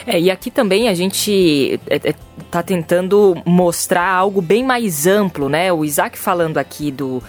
É, 0.06 0.20
e 0.20 0.30
aqui 0.30 0.52
também 0.52 0.88
a 0.88 0.94
gente 0.94 1.80
é, 1.88 1.96
é, 1.96 2.16
tá 2.52 2.62
tentando 2.62 3.36
mostrar 3.46 4.08
algo 4.08 4.42
bem 4.42 4.64
mais 4.64 5.08
amplo, 5.08 5.50
né? 5.50 5.74
O 5.74 5.84
Isaac 5.84 6.18
falando 6.18 6.58
aqui 6.58 6.92
do 6.92 7.24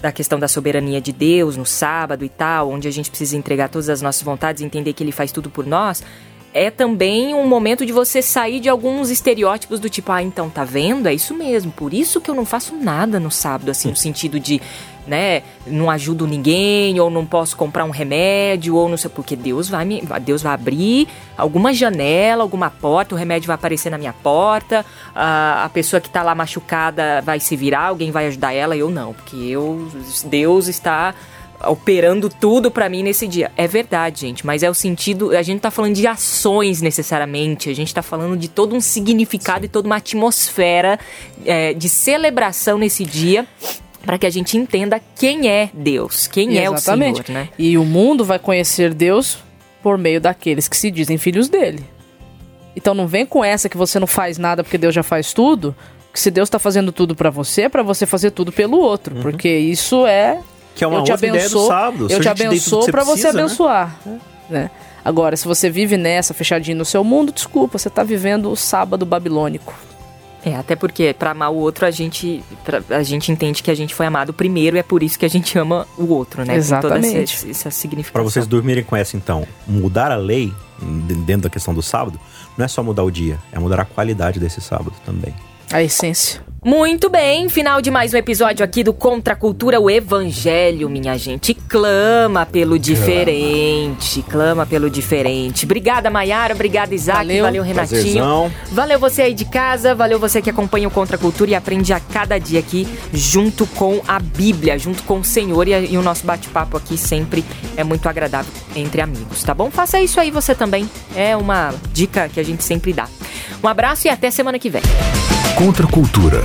da 0.00 0.12
questão 0.12 0.38
da 0.38 0.46
soberania 0.46 1.00
de 1.00 1.12
Deus 1.12 1.56
no 1.56 1.66
sábado 1.66 2.24
e 2.24 2.28
tal, 2.28 2.70
onde 2.70 2.86
a 2.86 2.90
gente 2.90 3.08
precisa 3.10 3.36
entregar 3.36 3.68
todas 3.68 3.88
as 3.88 4.02
nossas 4.02 4.22
vontades 4.22 4.62
entender 4.62 4.92
que 4.92 5.02
ele 5.02 5.12
faz 5.12 5.32
tudo 5.32 5.50
por 5.50 5.66
nós. 5.66 6.02
É 6.58 6.70
também 6.70 7.34
um 7.34 7.46
momento 7.46 7.84
de 7.84 7.92
você 7.92 8.22
sair 8.22 8.60
de 8.60 8.68
alguns 8.70 9.10
estereótipos 9.10 9.78
do 9.78 9.90
tipo, 9.90 10.10
ah, 10.10 10.22
então 10.22 10.48
tá 10.48 10.64
vendo? 10.64 11.06
É 11.06 11.12
isso 11.12 11.34
mesmo, 11.34 11.70
por 11.70 11.92
isso 11.92 12.18
que 12.18 12.30
eu 12.30 12.34
não 12.34 12.46
faço 12.46 12.74
nada 12.74 13.20
no 13.20 13.30
sábado, 13.30 13.70
assim, 13.70 13.90
no 13.90 13.96
sentido 14.00 14.40
de, 14.40 14.58
né, 15.06 15.42
não 15.66 15.90
ajudo 15.90 16.26
ninguém, 16.26 16.98
ou 16.98 17.10
não 17.10 17.26
posso 17.26 17.54
comprar 17.58 17.84
um 17.84 17.90
remédio, 17.90 18.74
ou 18.74 18.88
não 18.88 18.96
sei, 18.96 19.10
porque 19.10 19.36
Deus 19.36 19.68
vai 19.68 19.84
me, 19.84 20.02
Deus 20.22 20.40
vai 20.40 20.54
abrir 20.54 21.06
alguma 21.36 21.74
janela, 21.74 22.42
alguma 22.42 22.70
porta, 22.70 23.14
o 23.14 23.18
remédio 23.18 23.48
vai 23.48 23.56
aparecer 23.56 23.90
na 23.90 23.98
minha 23.98 24.14
porta, 24.14 24.82
a, 25.14 25.64
a 25.66 25.68
pessoa 25.68 26.00
que 26.00 26.08
tá 26.08 26.22
lá 26.22 26.34
machucada 26.34 27.20
vai 27.20 27.38
se 27.38 27.54
virar, 27.54 27.88
alguém 27.88 28.10
vai 28.10 28.28
ajudar 28.28 28.54
ela, 28.54 28.74
eu 28.74 28.88
não, 28.88 29.12
porque 29.12 29.36
eu, 29.36 29.86
Deus 30.24 30.68
está 30.68 31.14
operando 31.68 32.28
tudo 32.28 32.70
pra 32.70 32.88
mim 32.88 33.02
nesse 33.02 33.26
dia. 33.26 33.50
É 33.56 33.66
verdade, 33.66 34.20
gente, 34.20 34.46
mas 34.46 34.62
é 34.62 34.70
o 34.70 34.74
sentido, 34.74 35.36
a 35.36 35.42
gente 35.42 35.60
tá 35.60 35.70
falando 35.70 35.94
de 35.94 36.06
ações 36.06 36.80
necessariamente, 36.80 37.70
a 37.70 37.74
gente 37.74 37.94
tá 37.94 38.02
falando 38.02 38.36
de 38.36 38.48
todo 38.48 38.74
um 38.74 38.80
significado 38.80 39.64
e 39.64 39.68
toda 39.68 39.86
uma 39.86 39.96
atmosfera 39.96 40.98
é, 41.44 41.74
de 41.74 41.88
celebração 41.88 42.78
nesse 42.78 43.04
dia 43.04 43.46
para 44.04 44.18
que 44.18 44.26
a 44.26 44.30
gente 44.30 44.56
entenda 44.56 45.00
quem 45.16 45.48
é 45.48 45.68
Deus, 45.74 46.26
quem 46.28 46.58
é 46.58 46.70
o 46.70 46.78
Senhor, 46.78 47.24
né? 47.28 47.48
E 47.58 47.76
o 47.76 47.84
mundo 47.84 48.24
vai 48.24 48.38
conhecer 48.38 48.94
Deus 48.94 49.38
por 49.82 49.98
meio 49.98 50.20
daqueles 50.20 50.68
que 50.68 50.76
se 50.76 50.90
dizem 50.90 51.18
filhos 51.18 51.48
dele. 51.48 51.84
Então 52.76 52.94
não 52.94 53.06
vem 53.06 53.24
com 53.24 53.44
essa 53.44 53.68
que 53.68 53.76
você 53.76 53.98
não 53.98 54.06
faz 54.06 54.36
nada 54.36 54.62
porque 54.62 54.76
Deus 54.76 54.94
já 54.94 55.02
faz 55.02 55.32
tudo. 55.32 55.74
Que 56.12 56.20
se 56.20 56.30
Deus 56.30 56.48
tá 56.48 56.58
fazendo 56.58 56.92
tudo 56.92 57.14
pra 57.14 57.30
você, 57.30 57.62
é 57.62 57.68
pra 57.68 57.82
você 57.82 58.06
fazer 58.06 58.30
tudo 58.30 58.52
pelo 58.52 58.78
outro. 58.78 59.16
Porque 59.16 59.48
isso 59.48 60.06
é. 60.06 60.40
Que 60.76 60.84
é 60.84 60.86
uma 60.86 60.98
eu 60.98 61.04
te 61.04 61.10
outra 61.10 61.26
ideia 61.26 61.42
do 61.48 61.58
abençoo, 61.58 61.66
sábado. 61.66 62.08
Se 62.08 62.14
eu 62.14 62.20
te 62.20 62.28
abençoo 62.28 62.78
que 62.80 62.84
você 62.86 62.92
pra 62.92 63.02
você 63.02 63.32
né? 63.32 63.40
abençoar. 63.40 63.96
né? 64.48 64.70
Agora, 65.04 65.36
se 65.36 65.46
você 65.48 65.68
vive 65.70 65.96
nessa, 65.96 66.34
fechadinho 66.34 66.76
no 66.76 66.84
seu 66.84 67.02
mundo, 67.02 67.32
desculpa, 67.32 67.78
você 67.78 67.88
tá 67.90 68.02
vivendo 68.04 68.50
o 68.50 68.56
sábado 68.56 69.04
babilônico. 69.06 69.72
É, 70.44 70.54
até 70.54 70.76
porque 70.76 71.12
pra 71.18 71.32
amar 71.32 71.50
o 71.50 71.56
outro 71.56 71.86
a 71.86 71.90
gente 71.90 72.40
pra- 72.64 72.80
a 72.90 73.02
gente 73.02 73.32
entende 73.32 73.64
que 73.64 73.70
a 73.70 73.74
gente 73.74 73.92
foi 73.94 74.06
amado 74.06 74.32
primeiro 74.32 74.76
e 74.76 74.78
é 74.78 74.82
por 74.82 75.02
isso 75.02 75.18
que 75.18 75.24
a 75.24 75.28
gente 75.28 75.58
ama 75.58 75.88
o 75.98 76.06
outro, 76.12 76.44
né? 76.44 76.54
Tem 76.60 76.62
toda 76.80 76.98
Exatamente. 76.98 77.34
essa, 77.34 77.50
essa 77.50 77.70
significação. 77.72 78.12
Para 78.12 78.22
vocês 78.22 78.46
dormirem 78.46 78.84
com 78.84 78.94
essa, 78.94 79.16
então, 79.16 79.44
mudar 79.66 80.12
a 80.12 80.16
lei 80.16 80.52
dentro 81.24 81.42
da 81.42 81.50
questão 81.50 81.74
do 81.74 81.82
sábado, 81.82 82.20
não 82.56 82.64
é 82.64 82.68
só 82.68 82.80
mudar 82.80 83.02
o 83.02 83.10
dia, 83.10 83.38
é 83.50 83.58
mudar 83.58 83.80
a 83.80 83.84
qualidade 83.84 84.38
desse 84.38 84.60
sábado 84.60 84.92
também. 85.04 85.34
A 85.72 85.82
essência. 85.82 86.40
Muito 86.70 87.08
bem, 87.08 87.48
final 87.48 87.80
de 87.80 87.92
mais 87.92 88.12
um 88.12 88.16
episódio 88.16 88.64
aqui 88.64 88.82
do 88.82 88.92
Contra 88.92 89.34
a 89.34 89.36
Cultura, 89.36 89.78
o 89.80 89.88
Evangelho, 89.88 90.90
minha 90.90 91.16
gente. 91.16 91.54
Clama 91.54 92.44
pelo 92.44 92.76
diferente, 92.76 94.20
clama 94.28 94.66
pelo 94.66 94.90
diferente. 94.90 95.64
Obrigada, 95.64 96.10
Maiara, 96.10 96.54
obrigada, 96.54 96.92
Isaac, 96.92 97.18
valeu, 97.20 97.44
Valeu. 97.44 97.62
Renatinho. 97.62 98.00
Prazerzão. 98.02 98.52
Valeu 98.72 98.98
você 98.98 99.22
aí 99.22 99.32
de 99.32 99.44
casa, 99.44 99.94
valeu 99.94 100.18
você 100.18 100.42
que 100.42 100.50
acompanha 100.50 100.88
o 100.88 100.90
Contra 100.90 101.14
a 101.14 101.18
Cultura 101.20 101.52
e 101.52 101.54
aprende 101.54 101.92
a 101.92 102.00
cada 102.00 102.36
dia 102.36 102.58
aqui 102.58 102.84
junto 103.12 103.64
com 103.68 104.02
a 104.08 104.18
Bíblia, 104.18 104.76
junto 104.76 105.04
com 105.04 105.20
o 105.20 105.24
Senhor 105.24 105.68
e, 105.68 105.72
a- 105.74 105.78
e 105.80 105.96
o 105.96 106.02
nosso 106.02 106.26
bate-papo 106.26 106.76
aqui 106.76 106.98
sempre 106.98 107.44
é 107.76 107.84
muito 107.84 108.08
agradável 108.08 108.52
entre 108.74 109.00
amigos, 109.00 109.40
tá 109.44 109.54
bom? 109.54 109.70
Faça 109.70 110.00
isso 110.00 110.18
aí 110.18 110.32
você 110.32 110.52
também, 110.52 110.90
é 111.14 111.36
uma 111.36 111.72
dica 111.92 112.28
que 112.28 112.40
a 112.40 112.44
gente 112.44 112.64
sempre 112.64 112.92
dá. 112.92 113.06
Um 113.62 113.68
abraço 113.68 114.08
e 114.08 114.10
até 114.10 114.32
semana 114.32 114.58
que 114.58 114.68
vem. 114.68 114.82
Contra 115.56 115.86
a 115.86 115.88
cultura. 115.90 116.44